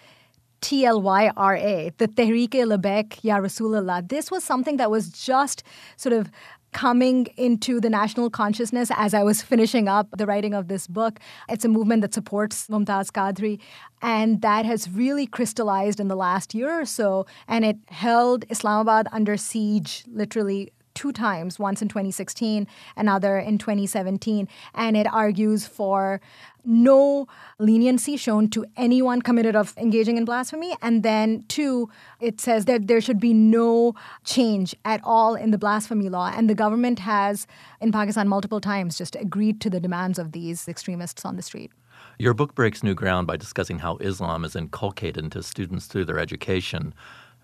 TLYRA, 0.64 1.94
the 1.98 2.08
Tehreek-e 2.08 2.64
Labbaik 2.64 3.22
Ya 3.22 3.36
Rasulullah. 3.36 4.08
This 4.08 4.30
was 4.30 4.42
something 4.42 4.78
that 4.78 4.90
was 4.90 5.10
just 5.10 5.62
sort 5.98 6.14
of 6.14 6.30
coming 6.72 7.26
into 7.36 7.82
the 7.82 7.90
national 7.90 8.30
consciousness 8.30 8.90
as 8.96 9.12
I 9.12 9.22
was 9.24 9.42
finishing 9.42 9.88
up 9.88 10.08
the 10.16 10.24
writing 10.24 10.54
of 10.54 10.68
this 10.68 10.86
book. 10.86 11.20
It's 11.50 11.66
a 11.66 11.68
movement 11.68 12.00
that 12.00 12.14
supports 12.14 12.66
Mumtaz 12.68 13.10
Qadri, 13.12 13.60
and 14.00 14.40
that 14.40 14.64
has 14.64 14.88
really 14.88 15.26
crystallized 15.26 16.00
in 16.00 16.08
the 16.08 16.16
last 16.16 16.54
year 16.54 16.80
or 16.80 16.86
so. 16.86 17.26
And 17.46 17.66
it 17.66 17.76
held 17.88 18.46
Islamabad 18.48 19.06
under 19.12 19.36
siege 19.36 20.02
literally 20.08 20.72
two 20.94 21.12
times, 21.12 21.58
once 21.58 21.82
in 21.82 21.88
2016, 21.88 22.66
another 22.96 23.38
in 23.38 23.58
2017. 23.58 24.48
And 24.74 24.96
it 24.96 25.06
argues 25.12 25.66
for 25.66 26.22
no 26.64 27.26
leniency 27.58 28.16
shown 28.16 28.48
to 28.50 28.64
anyone 28.76 29.22
committed 29.22 29.54
of 29.56 29.74
engaging 29.76 30.16
in 30.16 30.24
blasphemy. 30.24 30.74
And 30.82 31.02
then 31.02 31.44
two, 31.48 31.90
it 32.20 32.40
says 32.40 32.64
that 32.66 32.86
there 32.86 33.00
should 33.00 33.20
be 33.20 33.32
no 33.32 33.94
change 34.24 34.74
at 34.84 35.00
all 35.04 35.34
in 35.34 35.50
the 35.50 35.58
blasphemy 35.58 36.08
law. 36.08 36.32
And 36.34 36.48
the 36.48 36.54
government 36.54 36.98
has, 37.00 37.46
in 37.80 37.92
Pakistan, 37.92 38.28
multiple 38.28 38.60
times 38.60 38.98
just 38.98 39.16
agreed 39.16 39.60
to 39.60 39.70
the 39.70 39.80
demands 39.80 40.18
of 40.18 40.32
these 40.32 40.68
extremists 40.68 41.24
on 41.24 41.36
the 41.36 41.42
street. 41.42 41.72
Your 42.18 42.34
book 42.34 42.54
breaks 42.54 42.82
new 42.82 42.94
ground 42.94 43.26
by 43.26 43.36
discussing 43.36 43.80
how 43.80 43.96
Islam 43.96 44.44
is 44.44 44.54
inculcated 44.54 45.24
into 45.24 45.42
students 45.42 45.86
through 45.86 46.04
their 46.04 46.18
education 46.18 46.94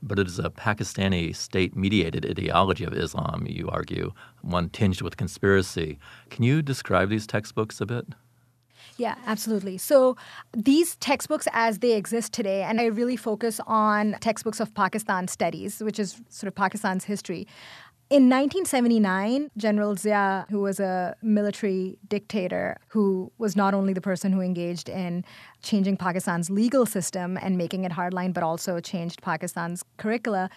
but 0.02 0.18
it 0.18 0.26
is 0.26 0.38
a 0.38 0.50
Pakistani 0.50 1.34
state 1.34 1.76
mediated 1.76 2.24
ideology 2.24 2.84
of 2.84 2.94
Islam, 2.94 3.46
you 3.46 3.68
argue, 3.68 4.12
one 4.42 4.70
tinged 4.70 5.02
with 5.02 5.16
conspiracy. 5.16 5.98
Can 6.30 6.42
you 6.42 6.62
describe 6.62 7.10
these 7.10 7.26
textbooks 7.26 7.80
a 7.80 7.86
bit? 7.86 8.06
Yeah, 9.00 9.14
absolutely. 9.26 9.78
So 9.78 10.18
these 10.52 10.96
textbooks 10.96 11.48
as 11.54 11.78
they 11.78 11.92
exist 11.92 12.34
today, 12.34 12.64
and 12.64 12.78
I 12.82 12.84
really 12.84 13.16
focus 13.16 13.58
on 13.66 14.14
textbooks 14.20 14.60
of 14.60 14.74
Pakistan 14.74 15.26
studies, 15.26 15.80
which 15.80 15.98
is 15.98 16.20
sort 16.28 16.48
of 16.48 16.54
Pakistan's 16.54 17.04
history. 17.04 17.48
In 18.10 18.28
1979, 18.28 19.50
General 19.56 19.96
Zia, 19.96 20.44
who 20.50 20.60
was 20.60 20.80
a 20.80 21.16
military 21.22 21.96
dictator 22.08 22.76
who 22.88 23.32
was 23.38 23.56
not 23.56 23.72
only 23.72 23.94
the 23.94 24.02
person 24.02 24.32
who 24.32 24.42
engaged 24.42 24.90
in 24.90 25.24
changing 25.62 25.96
Pakistan's 25.96 26.50
legal 26.50 26.84
system 26.84 27.38
and 27.40 27.56
making 27.56 27.84
it 27.84 27.92
hardline, 27.92 28.34
but 28.34 28.42
also 28.42 28.80
changed 28.80 29.22
Pakistan's 29.22 29.82
curricula, 29.96 30.50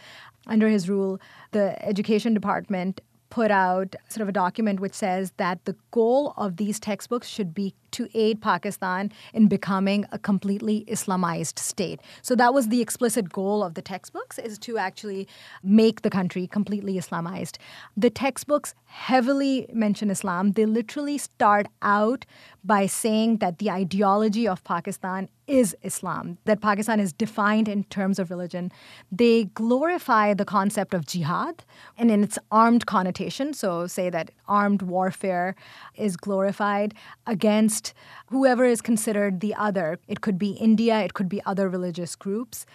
under 0.48 0.68
his 0.68 0.90
rule, 0.90 1.22
the 1.52 1.82
education 1.82 2.34
department 2.34 3.00
put 3.30 3.52
out 3.52 3.96
sort 4.10 4.22
of 4.22 4.28
a 4.28 4.34
document 4.34 4.82
which 4.82 4.94
says 4.94 5.32
that 5.38 5.64
the 5.64 5.76
goal 5.92 6.34
of 6.36 6.58
these 6.58 6.78
textbooks 6.78 7.28
should 7.28 7.54
be 7.54 7.74
to 7.94 8.10
aid 8.14 8.42
Pakistan 8.42 9.12
in 9.34 9.48
becoming 9.48 10.06
a 10.12 10.20
completely 10.20 10.86
Islamized 10.88 11.60
state. 11.60 12.00
So 12.22 12.36
that 12.36 12.54
was 12.54 12.68
the 12.68 12.82
explicit 12.82 13.32
goal 13.32 13.64
of 13.64 13.74
the 13.74 13.82
textbooks 13.82 14.38
is 14.38 14.60
to 14.60 14.78
actually 14.78 15.28
make 15.64 16.02
the 16.02 16.10
country 16.10 16.48
completely 16.48 16.96
Islamized. 16.96 17.58
The 17.98 18.10
textbooks 18.10 18.76
heavily 18.86 19.68
mention 19.74 20.12
Islam. 20.12 20.52
They 20.52 20.66
literally 20.66 21.18
start 21.18 21.68
out 21.82 22.26
by 22.64 22.86
saying 22.86 23.38
that 23.38 23.58
the 23.58 23.70
ideology 23.72 24.48
of 24.48 24.64
Pakistan 24.64 25.30
is 25.48 25.76
Islam, 25.82 26.38
that 26.46 26.62
Pakistan 26.62 27.00
is 27.00 27.12
defined 27.12 27.68
in 27.68 27.84
terms 27.86 28.18
of 28.20 28.30
religion. 28.30 28.72
They 29.12 29.46
glorify 29.46 30.34
the 30.34 30.46
concept 30.46 30.94
of 30.94 31.06
jihad 31.06 31.66
and 31.98 32.10
in 32.10 32.24
its 32.24 32.40
armed 32.52 32.86
connotation. 32.86 33.54
So, 33.54 33.88
say 33.88 34.10
that 34.10 34.32
armed 34.48 34.84
warfare 34.84 35.56
is 35.98 36.16
glorified 36.16 36.94
against 37.28 37.83
against 37.84 37.94
whoever 38.28 38.66
is 38.66 38.82
considered 38.82 39.40
the 39.40 39.54
other. 39.56 39.98
It 40.08 40.22
could 40.22 40.38
be 40.38 40.52
India, 40.52 41.04
it 41.04 41.14
could 41.14 41.30
be 41.30 41.42
other 41.46 41.70
religious 41.70 42.16
groups. 42.16 42.66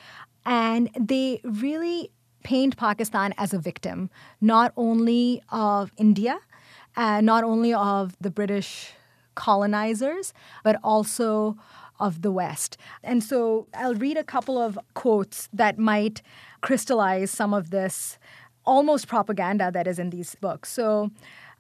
And 0.45 0.91
they 0.99 1.41
really 1.45 2.11
paint 2.45 2.77
Pakistan 2.77 3.35
as 3.37 3.53
a 3.53 3.59
victim, 3.59 4.11
not 4.41 4.73
only 4.77 5.43
of 5.51 5.91
India, 5.97 6.39
uh, 6.97 7.21
not 7.21 7.45
only 7.45 7.75
of 7.75 8.17
the 8.21 8.31
British 8.31 8.93
colonizers, 9.35 10.33
but 10.65 10.77
also 10.83 11.57
of 12.01 12.23
the 12.23 12.31
West. 12.31 12.79
And 13.03 13.23
so 13.23 13.67
I'll 13.75 13.99
read 13.99 14.17
a 14.17 14.25
couple 14.25 14.57
of 14.57 14.79
quotes 14.95 15.49
that 15.53 15.79
might 15.79 16.23
crystallize 16.61 17.31
some 17.31 17.55
of 17.55 17.71
this 17.71 18.19
almost 18.65 19.09
propaganda 19.09 19.71
that 19.73 19.87
is 19.87 19.99
in 19.99 20.11
these 20.11 20.37
books. 20.41 20.71
So 20.71 21.11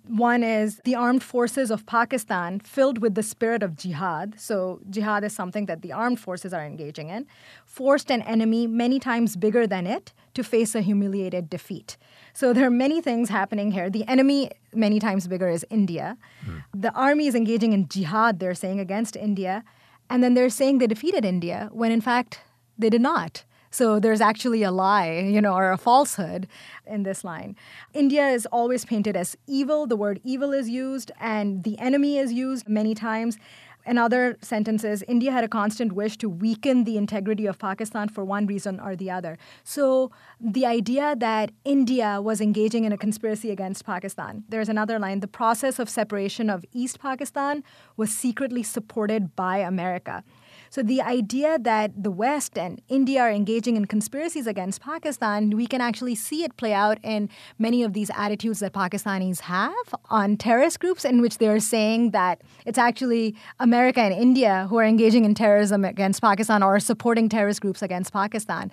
One 0.06 0.42
is 0.42 0.80
the 0.84 0.94
armed 0.94 1.22
forces 1.22 1.70
of 1.70 1.84
Pakistan 1.84 2.60
filled 2.60 2.98
with 2.98 3.14
the 3.14 3.22
spirit 3.22 3.62
of 3.62 3.76
jihad. 3.76 4.34
So, 4.38 4.80
jihad 4.88 5.22
is 5.24 5.34
something 5.34 5.66
that 5.66 5.82
the 5.82 5.92
armed 5.92 6.18
forces 6.18 6.54
are 6.54 6.64
engaging 6.64 7.10
in, 7.10 7.26
forced 7.66 8.10
an 8.10 8.22
enemy 8.22 8.66
many 8.66 8.98
times 8.98 9.36
bigger 9.36 9.66
than 9.66 9.86
it 9.86 10.12
to 10.34 10.42
face 10.42 10.74
a 10.74 10.80
humiliated 10.80 11.50
defeat. 11.50 11.98
So, 12.32 12.52
there 12.52 12.66
are 12.66 12.70
many 12.70 13.02
things 13.02 13.28
happening 13.28 13.72
here. 13.72 13.90
The 13.90 14.06
enemy, 14.08 14.50
many 14.72 14.98
times 14.98 15.28
bigger, 15.28 15.48
is 15.48 15.66
India. 15.68 16.16
Mm. 16.46 16.64
The 16.74 16.92
army 16.92 17.26
is 17.26 17.34
engaging 17.34 17.72
in 17.74 17.88
jihad, 17.88 18.38
they're 18.38 18.54
saying, 18.54 18.80
against 18.80 19.14
India. 19.14 19.62
And 20.08 20.22
then 20.22 20.34
they're 20.34 20.48
saying 20.48 20.78
they 20.78 20.86
defeated 20.86 21.24
India 21.24 21.68
when 21.72 21.92
in 21.92 22.00
fact 22.00 22.40
they 22.78 22.88
did 22.88 23.02
not. 23.02 23.44
So 23.70 24.00
there's 24.00 24.20
actually 24.20 24.62
a 24.62 24.70
lie, 24.70 25.18
you 25.18 25.40
know, 25.40 25.54
or 25.54 25.70
a 25.72 25.78
falsehood 25.78 26.48
in 26.86 27.02
this 27.02 27.24
line. 27.24 27.56
India 27.92 28.28
is 28.28 28.46
always 28.46 28.84
painted 28.84 29.16
as 29.16 29.36
evil. 29.46 29.86
The 29.86 29.96
word 29.96 30.20
evil 30.24 30.52
is 30.52 30.68
used, 30.68 31.10
and 31.20 31.64
the 31.64 31.78
enemy 31.78 32.18
is 32.18 32.32
used 32.32 32.68
many 32.68 32.94
times. 32.94 33.38
In 33.86 33.96
other 33.96 34.36
sentences, 34.42 35.02
India 35.08 35.32
had 35.32 35.44
a 35.44 35.48
constant 35.48 35.92
wish 35.92 36.18
to 36.18 36.28
weaken 36.28 36.84
the 36.84 36.98
integrity 36.98 37.46
of 37.46 37.58
Pakistan 37.58 38.10
for 38.10 38.22
one 38.22 38.46
reason 38.46 38.78
or 38.80 38.94
the 38.94 39.10
other. 39.10 39.38
So 39.64 40.10
the 40.38 40.66
idea 40.66 41.16
that 41.16 41.52
India 41.64 42.20
was 42.20 42.42
engaging 42.42 42.84
in 42.84 42.92
a 42.92 42.98
conspiracy 42.98 43.50
against 43.50 43.86
Pakistan, 43.86 44.44
there's 44.46 44.68
another 44.68 44.98
line 44.98 45.20
the 45.20 45.26
process 45.26 45.78
of 45.78 45.88
separation 45.88 46.50
of 46.50 46.66
East 46.72 47.00
Pakistan 47.00 47.64
was 47.96 48.14
secretly 48.14 48.62
supported 48.62 49.34
by 49.34 49.58
America. 49.58 50.22
So 50.70 50.82
the 50.82 51.00
idea 51.00 51.58
that 51.58 52.02
the 52.02 52.10
West 52.10 52.58
and 52.58 52.80
India 52.88 53.20
are 53.20 53.30
engaging 53.30 53.76
in 53.76 53.86
conspiracies 53.86 54.46
against 54.46 54.80
Pakistan, 54.80 55.50
we 55.50 55.66
can 55.66 55.80
actually 55.80 56.14
see 56.14 56.44
it 56.44 56.56
play 56.56 56.72
out 56.72 56.98
in 57.02 57.28
many 57.58 57.82
of 57.82 57.92
these 57.92 58.10
attitudes 58.14 58.60
that 58.60 58.72
Pakistanis 58.72 59.40
have 59.40 59.94
on 60.10 60.36
terrorist 60.36 60.80
groups, 60.80 61.04
in 61.04 61.20
which 61.20 61.38
they're 61.38 61.60
saying 61.60 62.10
that 62.10 62.42
it's 62.66 62.78
actually 62.78 63.34
America 63.58 64.00
and 64.00 64.14
India 64.14 64.66
who 64.68 64.78
are 64.78 64.84
engaging 64.84 65.24
in 65.24 65.34
terrorism 65.34 65.84
against 65.84 66.20
Pakistan 66.20 66.62
or 66.62 66.78
supporting 66.80 67.28
terrorist 67.28 67.60
groups 67.60 67.82
against 67.82 68.12
Pakistan 68.12 68.70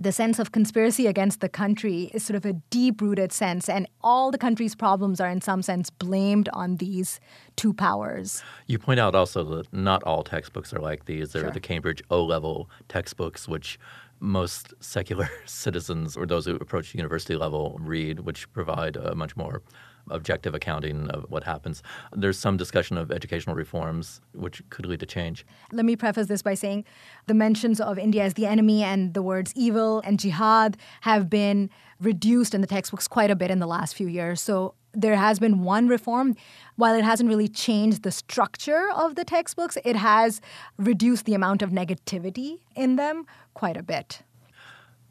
the 0.00 0.12
sense 0.12 0.38
of 0.38 0.52
conspiracy 0.52 1.06
against 1.06 1.40
the 1.40 1.48
country 1.48 2.10
is 2.12 2.24
sort 2.24 2.36
of 2.36 2.44
a 2.44 2.54
deep 2.70 3.00
rooted 3.00 3.32
sense, 3.32 3.68
and 3.68 3.88
all 4.02 4.30
the 4.30 4.38
country's 4.38 4.74
problems 4.74 5.20
are, 5.20 5.28
in 5.28 5.40
some 5.40 5.62
sense, 5.62 5.90
blamed 5.90 6.48
on 6.52 6.76
these 6.76 7.20
two 7.56 7.72
powers. 7.72 8.42
You 8.66 8.78
point 8.78 9.00
out 9.00 9.14
also 9.14 9.44
that 9.44 9.72
not 9.72 10.02
all 10.02 10.22
textbooks 10.22 10.72
are 10.72 10.80
like 10.80 11.04
these. 11.04 11.32
There 11.32 11.42
sure. 11.42 11.50
are 11.50 11.52
the 11.52 11.60
Cambridge 11.60 12.02
O 12.10 12.24
level 12.24 12.68
textbooks, 12.88 13.48
which 13.48 13.78
most 14.20 14.74
secular 14.80 15.28
citizens 15.44 16.16
or 16.16 16.26
those 16.26 16.46
who 16.46 16.56
approach 16.56 16.94
university 16.94 17.36
level 17.36 17.76
read, 17.80 18.20
which 18.20 18.50
provide 18.52 18.96
a 18.96 19.14
much 19.14 19.36
more 19.36 19.62
objective 20.10 20.54
accounting 20.54 21.08
of 21.10 21.24
what 21.28 21.44
happens. 21.44 21.82
There's 22.12 22.38
some 22.38 22.56
discussion 22.56 22.96
of 22.98 23.10
educational 23.10 23.56
reforms 23.56 24.20
which 24.32 24.62
could 24.70 24.86
lead 24.86 25.00
to 25.00 25.06
change. 25.06 25.46
Let 25.72 25.84
me 25.84 25.96
preface 25.96 26.26
this 26.26 26.42
by 26.42 26.54
saying 26.54 26.84
the 27.26 27.34
mentions 27.34 27.80
of 27.80 27.98
India 27.98 28.22
as 28.22 28.34
the 28.34 28.46
enemy 28.46 28.82
and 28.82 29.14
the 29.14 29.22
words 29.22 29.52
evil 29.56 30.02
and 30.04 30.18
jihad 30.18 30.76
have 31.02 31.30
been 31.30 31.70
reduced 32.00 32.54
in 32.54 32.60
the 32.60 32.66
textbooks 32.66 33.08
quite 33.08 33.30
a 33.30 33.36
bit 33.36 33.50
in 33.50 33.58
the 33.58 33.66
last 33.66 33.94
few 33.94 34.08
years. 34.08 34.40
So 34.40 34.74
there 34.92 35.16
has 35.16 35.38
been 35.38 35.62
one 35.62 35.88
reform. 35.88 36.36
While 36.76 36.94
it 36.94 37.04
hasn't 37.04 37.28
really 37.28 37.48
changed 37.48 38.02
the 38.02 38.12
structure 38.12 38.88
of 38.94 39.16
the 39.16 39.24
textbooks, 39.24 39.76
it 39.84 39.96
has 39.96 40.40
reduced 40.78 41.24
the 41.24 41.34
amount 41.34 41.62
of 41.62 41.70
negativity 41.70 42.60
in 42.76 42.96
them 42.96 43.26
quite 43.54 43.76
a 43.76 43.82
bit. 43.82 44.22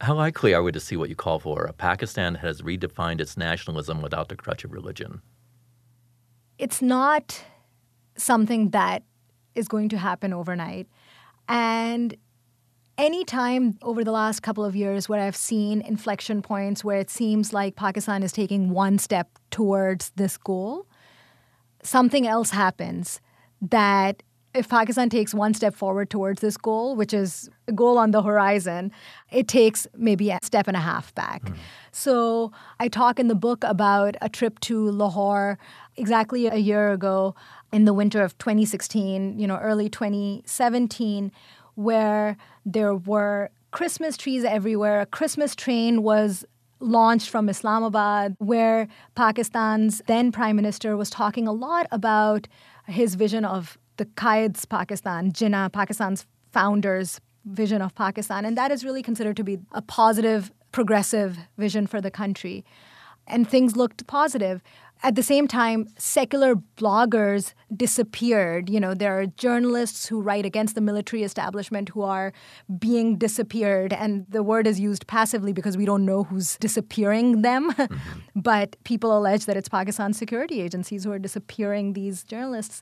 How 0.03 0.15
likely 0.15 0.53
are 0.53 0.61
we 0.61 0.73
to 0.73 0.81
see 0.81 0.97
what 0.97 1.07
you 1.07 1.15
call 1.15 1.39
for? 1.39 1.63
A 1.63 1.71
Pakistan 1.71 2.35
has 2.35 2.61
redefined 2.61 3.21
its 3.21 3.37
nationalism 3.37 4.01
without 4.01 4.27
the 4.27 4.35
crutch 4.35 4.65
of 4.65 4.73
religion. 4.73 5.21
It's 6.57 6.81
not 6.81 7.41
something 8.17 8.71
that 8.71 9.03
is 9.55 9.69
going 9.69 9.87
to 9.87 9.97
happen 9.97 10.33
overnight. 10.33 10.89
And 11.47 12.17
any 12.97 13.23
time 13.23 13.77
over 13.81 14.03
the 14.03 14.11
last 14.11 14.41
couple 14.41 14.65
of 14.65 14.75
years 14.75 15.07
where 15.07 15.21
I've 15.21 15.37
seen 15.37 15.79
inflection 15.79 16.41
points 16.41 16.83
where 16.83 16.97
it 16.97 17.09
seems 17.09 17.53
like 17.53 17.77
Pakistan 17.77 18.23
is 18.23 18.33
taking 18.33 18.71
one 18.71 18.99
step 18.99 19.29
towards 19.51 20.09
this 20.17 20.35
goal, 20.35 20.85
something 21.81 22.27
else 22.27 22.49
happens 22.49 23.21
that 23.61 24.21
if 24.53 24.69
Pakistan 24.69 25.09
takes 25.09 25.33
one 25.33 25.53
step 25.53 25.73
forward 25.73 26.09
towards 26.09 26.41
this 26.41 26.57
goal, 26.57 26.95
which 26.95 27.13
is 27.13 27.49
a 27.67 27.71
goal 27.71 27.97
on 27.97 28.11
the 28.11 28.21
horizon, 28.21 28.91
it 29.31 29.47
takes 29.47 29.87
maybe 29.95 30.29
a 30.29 30.39
step 30.43 30.67
and 30.67 30.77
a 30.77 30.79
half 30.79 31.13
back. 31.15 31.43
Mm. 31.43 31.55
So 31.91 32.51
I 32.79 32.87
talk 32.87 33.19
in 33.19 33.27
the 33.27 33.35
book 33.35 33.63
about 33.63 34.15
a 34.21 34.29
trip 34.29 34.59
to 34.61 34.91
Lahore 34.91 35.57
exactly 35.95 36.47
a 36.47 36.57
year 36.57 36.91
ago 36.91 37.35
in 37.71 37.85
the 37.85 37.93
winter 37.93 38.21
of 38.21 38.37
2016, 38.37 39.39
you 39.39 39.47
know, 39.47 39.57
early 39.57 39.89
2017, 39.89 41.31
where 41.75 42.37
there 42.65 42.95
were 42.95 43.49
Christmas 43.71 44.17
trees 44.17 44.43
everywhere. 44.43 45.01
A 45.01 45.05
Christmas 45.07 45.55
train 45.55 46.03
was 46.03 46.45
launched 46.79 47.29
from 47.29 47.49
Islamabad, 47.49 48.35
where 48.39 48.87
Pakistan's 49.15 50.01
then 50.05 50.31
prime 50.31 50.55
minister 50.55 50.95
was 50.95 51.09
talking 51.09 51.47
a 51.47 51.53
lot 51.53 51.87
about 51.91 52.47
his 52.85 53.15
vision 53.15 53.45
of 53.45 53.77
the 53.97 54.05
Quaid's 54.05 54.65
Pakistan, 54.65 55.31
Jinnah, 55.31 55.71
Pakistan's 55.71 56.25
founders' 56.51 57.19
vision 57.45 57.81
of 57.81 57.93
Pakistan. 57.95 58.45
And 58.45 58.57
that 58.57 58.71
is 58.71 58.83
really 58.83 59.01
considered 59.01 59.37
to 59.37 59.43
be 59.43 59.59
a 59.71 59.81
positive, 59.81 60.51
progressive 60.71 61.37
vision 61.57 61.87
for 61.87 62.01
the 62.01 62.11
country. 62.11 62.63
And 63.27 63.49
things 63.49 63.75
looked 63.75 64.05
positive 64.07 64.61
at 65.03 65.15
the 65.15 65.23
same 65.23 65.49
time, 65.49 65.87
secular 65.97 66.55
bloggers 66.55 67.53
disappeared. 67.75 68.69
You 68.69 68.79
know, 68.79 68.93
there 68.93 69.19
are 69.19 69.25
journalists 69.25 70.07
who 70.07 70.21
write 70.21 70.45
against 70.45 70.75
the 70.75 70.81
military 70.81 71.23
establishment 71.23 71.89
who 71.89 72.03
are 72.03 72.31
being 72.79 73.17
disappeared. 73.17 73.91
And 73.91 74.25
the 74.29 74.41
word 74.41 74.65
is 74.65 74.79
used 74.79 75.05
passively 75.05 75.51
because 75.51 75.75
we 75.75 75.85
don't 75.85 76.05
know 76.05 76.23
who's 76.23 76.57
disappearing 76.57 77.41
them. 77.41 77.73
But 78.35 78.75
people 78.83 79.15
allege 79.17 79.45
that 79.45 79.57
it's 79.57 79.69
Pakistan's 79.69 80.17
security 80.17 80.61
agencies 80.61 81.03
who 81.03 81.11
are 81.11 81.19
disappearing 81.19 81.93
these 81.93 82.23
journalists. 82.23 82.81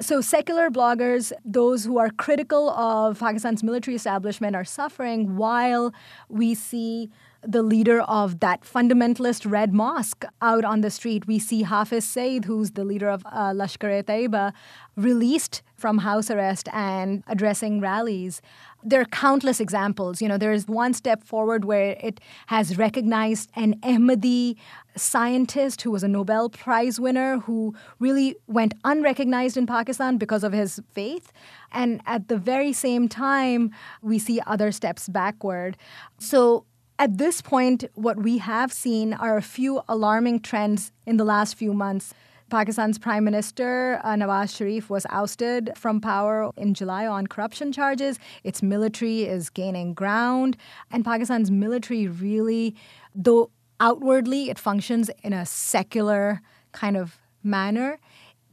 So, 0.00 0.20
secular 0.20 0.70
bloggers, 0.70 1.32
those 1.44 1.84
who 1.84 1.98
are 1.98 2.10
critical 2.10 2.70
of 2.70 3.18
Pakistan's 3.18 3.62
military 3.62 3.94
establishment, 3.94 4.54
are 4.56 4.64
suffering 4.64 5.36
while 5.36 5.92
we 6.28 6.54
see 6.54 7.10
the 7.42 7.62
leader 7.62 8.00
of 8.00 8.40
that 8.40 8.62
fundamentalist 8.62 9.50
Red 9.50 9.72
Mosque 9.72 10.24
out 10.42 10.64
on 10.64 10.80
the 10.80 10.90
street. 10.90 11.26
We 11.26 11.38
see 11.38 11.62
Hafiz 11.62 12.04
Saeed, 12.04 12.44
who's 12.44 12.72
the 12.72 12.84
leader 12.84 13.08
of 13.08 13.24
uh, 13.26 13.52
Lashkar-e-Taiba, 13.52 14.52
released 14.96 15.62
from 15.76 15.98
house 15.98 16.28
arrest 16.30 16.68
and 16.72 17.22
addressing 17.28 17.80
rallies. 17.80 18.42
There 18.82 19.00
are 19.00 19.06
countless 19.06 19.60
examples. 19.60 20.20
You 20.20 20.26
know, 20.26 20.38
there's 20.38 20.66
one 20.66 20.92
step 20.92 21.22
forward 21.22 21.64
where 21.64 21.96
it 22.00 22.20
has 22.46 22.76
recognized 22.76 23.50
an 23.54 23.78
Ahmadi 23.80 24.56
scientist 24.96 25.82
who 25.82 25.92
was 25.92 26.02
a 26.02 26.08
Nobel 26.08 26.48
Prize 26.48 26.98
winner 26.98 27.38
who 27.38 27.74
really 28.00 28.36
went 28.48 28.74
unrecognized 28.82 29.56
in 29.56 29.66
Pakistan 29.66 30.18
because 30.18 30.42
of 30.42 30.52
his 30.52 30.80
faith. 30.90 31.32
And 31.70 32.00
at 32.06 32.26
the 32.26 32.36
very 32.36 32.72
same 32.72 33.08
time, 33.08 33.70
we 34.02 34.18
see 34.18 34.40
other 34.46 34.72
steps 34.72 35.08
backward. 35.08 35.76
So 36.18 36.64
at 36.98 37.16
this 37.16 37.40
point, 37.40 37.84
what 37.94 38.16
we 38.16 38.38
have 38.38 38.72
seen 38.72 39.14
are 39.14 39.36
a 39.36 39.42
few 39.42 39.82
alarming 39.88 40.40
trends 40.40 40.92
in 41.06 41.16
the 41.16 41.24
last 41.24 41.54
few 41.54 41.72
months. 41.72 42.12
Pakistan's 42.50 42.98
Prime 42.98 43.24
Minister 43.24 44.00
uh, 44.02 44.14
Nawaz 44.14 44.56
Sharif 44.56 44.90
was 44.90 45.06
ousted 45.10 45.70
from 45.76 46.00
power 46.00 46.50
in 46.56 46.74
July 46.74 47.06
on 47.06 47.26
corruption 47.26 47.72
charges. 47.72 48.18
Its 48.42 48.62
military 48.62 49.24
is 49.24 49.50
gaining 49.50 49.94
ground. 49.94 50.56
And 50.90 51.04
Pakistan's 51.04 51.50
military 51.50 52.08
really, 52.08 52.74
though 53.14 53.50
outwardly 53.80 54.50
it 54.50 54.58
functions 54.58 55.10
in 55.22 55.32
a 55.32 55.46
secular 55.46 56.40
kind 56.72 56.96
of 56.96 57.18
manner, 57.44 58.00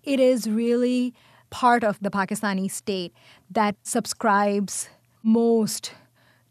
it 0.03 0.19
is 0.19 0.47
really 0.47 1.13
part 1.49 1.83
of 1.83 1.97
the 2.01 2.11
Pakistani 2.11 2.69
state 2.69 3.13
that 3.49 3.75
subscribes 3.81 4.89
most 5.23 5.93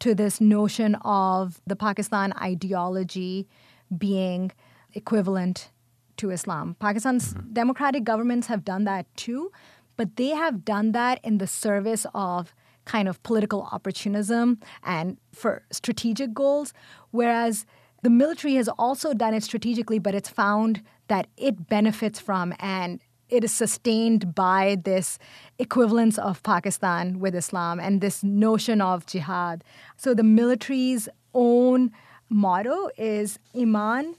to 0.05 0.14
this 0.14 0.38
notion 0.38 0.97
of 0.97 1.62
the 1.67 1.75
Pakistan 1.75 2.35
ideology 2.35 3.49
being 3.97 4.53
equivalent 4.93 5.71
to 6.19 6.29
Islam. 6.29 6.77
Pakistan's 6.79 7.33
mm-hmm. 7.33 7.55
democratic 7.55 8.05
governments 8.05 8.47
have 8.49 8.67
done 8.67 8.85
that 8.85 9.07
too, 9.17 9.51
but 9.97 10.17
they 10.17 10.29
have 10.29 10.62
done 10.62 10.93
that 10.93 11.21
in 11.25 11.38
the 11.38 11.47
service 11.47 12.05
of 12.14 12.55
kind 12.85 13.09
of 13.09 13.23
political 13.23 13.67
opportunism 13.73 14.61
and 14.83 15.17
for 15.33 15.62
strategic 15.73 16.35
goals, 16.35 16.75
whereas 17.11 17.64
the 18.03 18.11
military 18.11 18.57
has 18.57 18.69
also 18.69 19.14
done 19.14 19.33
it 19.33 19.43
strategically, 19.43 19.99
but 19.99 20.14
it's 20.14 20.29
found 20.29 20.83
that 21.09 21.29
it 21.38 21.67
benefits 21.67 22.21
from 22.21 22.53
and 22.59 23.01
it 23.35 23.44
is 23.44 23.53
sustained 23.53 24.35
by 24.35 24.79
this 24.85 25.18
equivalence 25.59 26.18
of 26.18 26.42
Pakistan 26.42 27.18
with 27.18 27.35
Islam 27.35 27.81
and 27.81 28.01
this 28.01 28.23
notion 28.23 28.81
of 28.81 29.07
jihad. 29.07 29.64
So 29.97 30.14
the 30.14 30.23
military's 30.23 31.09
own 31.35 31.90
motto 32.29 32.88
is 32.97 33.38
Iman, 33.57 34.14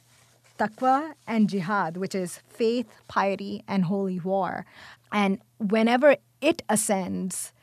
taqwa 0.59 1.13
and 1.25 1.49
jihad, 1.49 1.97
which 1.97 2.13
is 2.13 2.39
faith, 2.49 2.87
piety, 3.07 3.63
and 3.67 3.85
holy 3.85 4.19
war. 4.19 4.65
And 5.11 5.39
whenever 5.59 6.17
it 6.41 6.61
ascends, 6.67 7.53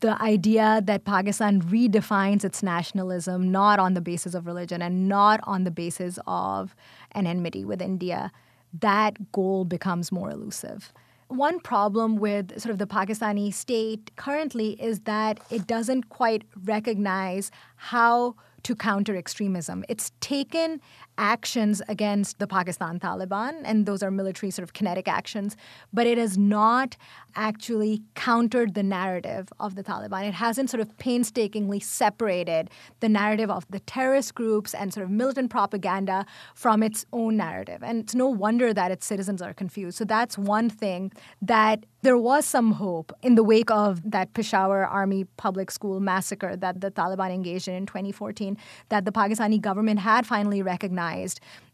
the 0.00 0.20
idea 0.22 0.80
that 0.84 1.04
Pakistan 1.04 1.60
redefines 1.62 2.44
its 2.44 2.62
nationalism 2.62 3.50
not 3.50 3.78
on 3.78 3.94
the 3.94 4.00
basis 4.00 4.34
of 4.34 4.46
religion 4.46 4.80
and 4.80 5.08
not 5.08 5.40
on 5.44 5.64
the 5.64 5.70
basis 5.70 6.18
of 6.26 6.74
an 7.12 7.26
enmity 7.26 7.64
with 7.64 7.82
India, 7.82 8.32
that 8.80 9.32
goal 9.32 9.64
becomes 9.64 10.10
more 10.10 10.30
elusive. 10.30 10.92
One 11.28 11.58
problem 11.60 12.16
with 12.16 12.60
sort 12.60 12.72
of 12.72 12.78
the 12.78 12.86
Pakistani 12.86 13.52
state 13.52 14.10
currently 14.16 14.80
is 14.80 15.00
that 15.00 15.40
it 15.50 15.66
doesn't 15.66 16.08
quite 16.08 16.44
recognize 16.64 17.50
how 17.76 18.36
to 18.64 18.74
counter 18.74 19.16
extremism. 19.16 19.84
It's 19.88 20.12
taken 20.20 20.80
actions 21.18 21.80
against 21.88 22.38
the 22.38 22.46
Pakistan 22.46 22.98
Taliban, 22.98 23.62
and 23.64 23.86
those 23.86 24.02
are 24.02 24.10
military 24.10 24.50
sort 24.50 24.64
of 24.64 24.72
kinetic 24.72 25.08
actions, 25.08 25.56
but 25.92 26.06
it 26.06 26.18
has 26.18 26.36
not 26.36 26.96
actually 27.36 28.02
countered 28.14 28.74
the 28.74 28.82
narrative 28.82 29.52
of 29.60 29.74
the 29.74 29.84
Taliban. 29.84 30.26
It 30.28 30.34
hasn't 30.34 30.70
sort 30.70 30.80
of 30.80 30.96
painstakingly 30.98 31.80
separated 31.80 32.70
the 33.00 33.08
narrative 33.08 33.50
of 33.50 33.66
the 33.70 33.80
terrorist 33.80 34.34
groups 34.34 34.74
and 34.74 34.92
sort 34.92 35.04
of 35.04 35.10
militant 35.10 35.50
propaganda 35.50 36.26
from 36.54 36.82
its 36.82 37.04
own 37.12 37.36
narrative. 37.36 37.82
And 37.82 38.00
it's 38.00 38.14
no 38.14 38.28
wonder 38.28 38.72
that 38.72 38.90
its 38.90 39.06
citizens 39.06 39.42
are 39.42 39.52
confused. 39.52 39.98
So 39.98 40.04
that's 40.04 40.38
one 40.38 40.70
thing 40.70 41.12
that 41.42 41.84
there 42.02 42.18
was 42.18 42.44
some 42.44 42.72
hope 42.72 43.12
in 43.22 43.34
the 43.34 43.42
wake 43.42 43.70
of 43.70 44.10
that 44.10 44.34
Peshawar 44.34 44.84
Army 44.84 45.24
public 45.38 45.70
school 45.70 46.00
massacre 46.00 46.54
that 46.54 46.82
the 46.82 46.90
Taliban 46.90 47.34
engaged 47.34 47.66
in 47.66 47.74
in 47.74 47.86
2014, 47.86 48.56
that 48.90 49.04
the 49.04 49.12
Pakistani 49.12 49.60
government 49.60 50.00
had 50.00 50.26
finally 50.26 50.62
recognized 50.62 51.03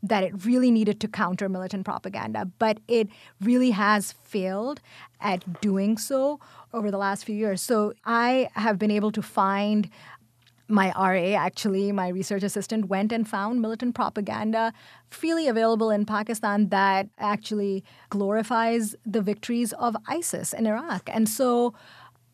that 0.03 0.25
it 0.25 0.45
really 0.45 0.71
needed 0.71 1.01
to 1.01 1.09
counter 1.09 1.49
militant 1.49 1.85
propaganda. 1.85 2.51
But 2.59 2.79
it 2.89 3.09
really 3.41 3.71
has 3.71 4.13
failed 4.13 4.81
at 5.21 5.61
doing 5.61 5.99
so 5.99 6.41
over 6.73 6.91
the 6.91 6.99
last 6.99 7.25
few 7.25 7.35
years. 7.35 7.61
So 7.63 7.93
I 8.05 8.49
have 8.55 8.79
been 8.79 8.91
able 8.91 9.13
to 9.13 9.23
find 9.23 9.91
my 10.71 10.93
RA, 10.97 11.37
actually, 11.37 11.91
my 11.93 12.09
research 12.09 12.45
assistant, 12.45 12.87
went 12.87 13.13
and 13.13 13.29
found 13.29 13.61
militant 13.61 13.95
propaganda 13.95 14.73
freely 15.11 15.49
available 15.49 15.91
in 15.91 16.07
Pakistan 16.07 16.69
that 16.69 17.09
actually 17.19 17.83
glorifies 18.09 18.95
the 19.05 19.21
victories 19.21 19.73
of 19.75 19.97
ISIS 20.07 20.53
in 20.53 20.67
Iraq. 20.67 21.11
And 21.13 21.29
so 21.29 21.75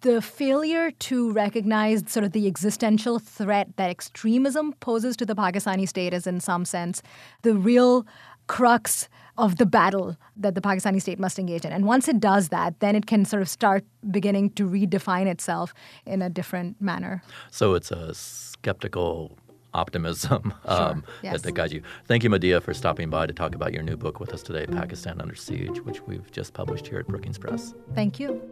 the 0.01 0.21
failure 0.21 0.91
to 0.91 1.33
recognize 1.33 2.05
sort 2.07 2.25
of 2.25 2.33
the 2.33 2.47
existential 2.47 3.19
threat 3.19 3.69
that 3.77 3.91
extremism 3.91 4.73
poses 4.75 5.17
to 5.17 5.27
the 5.27 5.35
Pakistani 5.35 5.89
state 5.89 6.13
is, 6.13 6.27
in 6.27 6.41
some 6.41 6.65
sense, 6.65 7.03
the 7.43 7.55
real 7.55 8.07
crux 8.47 9.09
of 9.39 9.57
the 9.57 9.67
battle 9.67 10.17
that 10.37 10.55
the 10.55 10.61
Pakistani 10.61 11.01
state 11.01 11.19
must 11.19 11.39
engage 11.39 11.65
in. 11.65 11.73
And 11.73 11.85
once 11.85 12.09
it 12.09 12.21
does 12.21 12.49
that, 12.49 12.79
then 12.81 12.97
it 12.97 13.07
can 13.07 13.25
sort 13.25 13.43
of 13.43 13.49
start 13.49 13.85
beginning 14.11 14.51
to 14.51 14.69
redefine 14.69 15.27
itself 15.27 15.75
in 16.07 16.23
a 16.23 16.31
different 16.31 16.81
manner. 16.81 17.23
So 17.51 17.75
it's 17.75 17.91
a 17.91 18.15
skeptical 18.15 19.37
optimism 19.75 20.55
um, 20.65 21.05
yes. 21.23 21.35
that, 21.35 21.43
that 21.43 21.53
guides 21.53 21.73
you. 21.73 21.83
Thank 22.07 22.25
you, 22.25 22.31
Madiha, 22.31 22.63
for 22.63 22.73
stopping 22.73 23.11
by 23.11 23.27
to 23.27 23.35
talk 23.35 23.55
about 23.55 23.73
your 23.73 23.83
new 23.83 23.97
book 23.97 24.21
with 24.21 24.33
us 24.33 24.43
today, 24.43 24.67
Pakistan 24.67 25.21
Under 25.21 25.35
Siege, 25.35 25.81
which 25.81 26.01
we've 26.03 26.31
just 26.33 26.55
published 26.55 26.87
here 26.87 26.99
at 26.99 27.07
Brookings 27.07 27.39
Press. 27.39 27.75
Thank 27.95 28.19
you. 28.19 28.43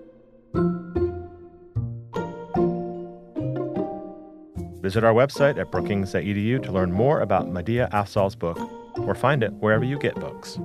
Visit 4.85 5.03
our 5.03 5.14
website 5.14 5.59
at 5.59 5.70
brookings.edu 5.70 6.62
to 6.62 6.70
learn 6.70 6.93
more 6.93 7.20
about 7.22 7.47
Madiha 7.47 7.91
Afzal's 7.91 8.35
book 8.35 8.59
or 8.99 9.14
find 9.14 9.43
it 9.43 9.51
wherever 9.55 9.82
you 9.82 9.99
get 9.99 10.14
books. 10.16 10.59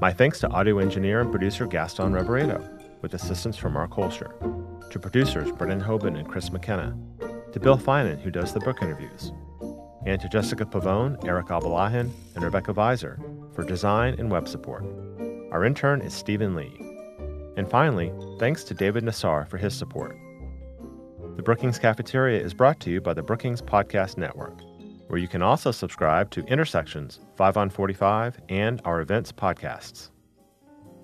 My 0.00 0.12
thanks 0.12 0.38
to 0.38 0.48
audio 0.50 0.78
engineer 0.78 1.22
and 1.22 1.32
producer 1.32 1.66
Gaston 1.66 2.12
Reboredo, 2.12 2.64
with 3.02 3.14
assistance 3.14 3.56
from 3.56 3.72
Mark 3.72 3.90
Hoelscher, 3.90 4.30
to 4.90 4.98
producers 5.00 5.50
Brennan 5.50 5.80
Hoban 5.80 6.16
and 6.16 6.28
Chris 6.28 6.52
McKenna, 6.52 6.96
to 7.52 7.60
Bill 7.60 7.78
Finan, 7.78 8.20
who 8.20 8.30
does 8.30 8.52
the 8.52 8.60
book 8.60 8.82
interviews, 8.82 9.32
and 10.06 10.20
to 10.20 10.28
Jessica 10.28 10.64
Pavone, 10.64 11.22
Eric 11.26 11.46
Abalahin, 11.46 12.10
and 12.34 12.44
Rebecca 12.44 12.72
Viser 12.72 13.18
for 13.54 13.64
design 13.64 14.14
and 14.18 14.30
web 14.30 14.48
support. 14.48 14.84
Our 15.50 15.64
intern 15.64 16.00
is 16.00 16.14
Stephen 16.14 16.54
Lee. 16.54 16.72
And 17.56 17.68
finally, 17.68 18.12
thanks 18.38 18.64
to 18.64 18.74
David 18.74 19.04
Nassar 19.04 19.48
for 19.48 19.58
his 19.58 19.74
support. 19.74 20.16
The 21.36 21.42
Brookings 21.42 21.78
Cafeteria 21.78 22.40
is 22.40 22.54
brought 22.54 22.80
to 22.80 22.90
you 22.90 23.00
by 23.00 23.14
the 23.14 23.22
Brookings 23.22 23.60
Podcast 23.60 24.16
Network, 24.16 24.60
where 25.08 25.18
you 25.18 25.28
can 25.28 25.42
also 25.42 25.70
subscribe 25.72 26.30
to 26.30 26.44
Intersections, 26.44 27.20
5 27.36 27.56
on 27.56 27.70
45, 27.70 28.40
and 28.48 28.80
our 28.84 29.00
events 29.00 29.32
podcasts. 29.32 30.10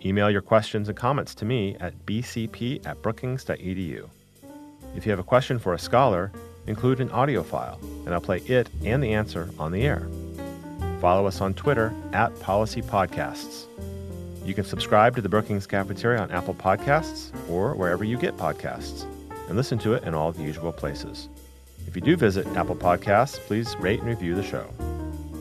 Email 0.04 0.30
your 0.30 0.42
questions 0.42 0.88
and 0.88 0.96
comments 0.96 1.34
to 1.34 1.44
me 1.44 1.76
at 1.80 2.06
bcp 2.06 2.86
at 2.86 3.02
brookings.edu. 3.02 4.08
If 4.96 5.04
you 5.04 5.12
have 5.12 5.18
a 5.18 5.24
question 5.24 5.58
for 5.58 5.74
a 5.74 5.78
scholar, 5.78 6.32
include 6.66 7.00
an 7.00 7.10
audio 7.10 7.42
file, 7.42 7.78
and 8.04 8.14
I'll 8.14 8.20
play 8.20 8.38
it 8.38 8.68
and 8.82 9.02
the 9.02 9.12
answer 9.12 9.50
on 9.58 9.70
the 9.70 9.82
air. 9.82 10.08
Follow 11.00 11.26
us 11.26 11.40
on 11.40 11.54
Twitter 11.54 11.92
at 12.12 12.38
Policy 12.40 12.80
Podcasts. 12.80 13.66
You 14.44 14.54
can 14.54 14.64
subscribe 14.64 15.14
to 15.16 15.22
the 15.22 15.28
Brookings 15.28 15.66
Cafeteria 15.66 16.20
on 16.20 16.30
Apple 16.30 16.54
Podcasts 16.54 17.30
or 17.50 17.74
wherever 17.74 18.04
you 18.04 18.16
get 18.16 18.36
podcasts, 18.36 19.04
and 19.48 19.56
listen 19.56 19.78
to 19.80 19.92
it 19.92 20.04
in 20.04 20.14
all 20.14 20.32
the 20.32 20.42
usual 20.42 20.72
places. 20.72 21.28
If 21.86 21.94
you 21.94 22.00
do 22.00 22.16
visit 22.16 22.46
Apple 22.56 22.76
Podcasts, 22.76 23.38
please 23.38 23.76
rate 23.76 24.00
and 24.00 24.08
review 24.08 24.34
the 24.34 24.42
show. 24.42 24.66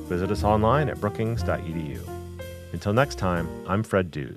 Visit 0.09 0.31
us 0.31 0.43
online 0.43 0.89
at 0.89 0.99
brookings.edu. 0.99 2.01
Until 2.73 2.93
next 2.93 3.15
time, 3.15 3.47
I'm 3.67 3.83
Fred 3.83 4.11
Dews. 4.11 4.35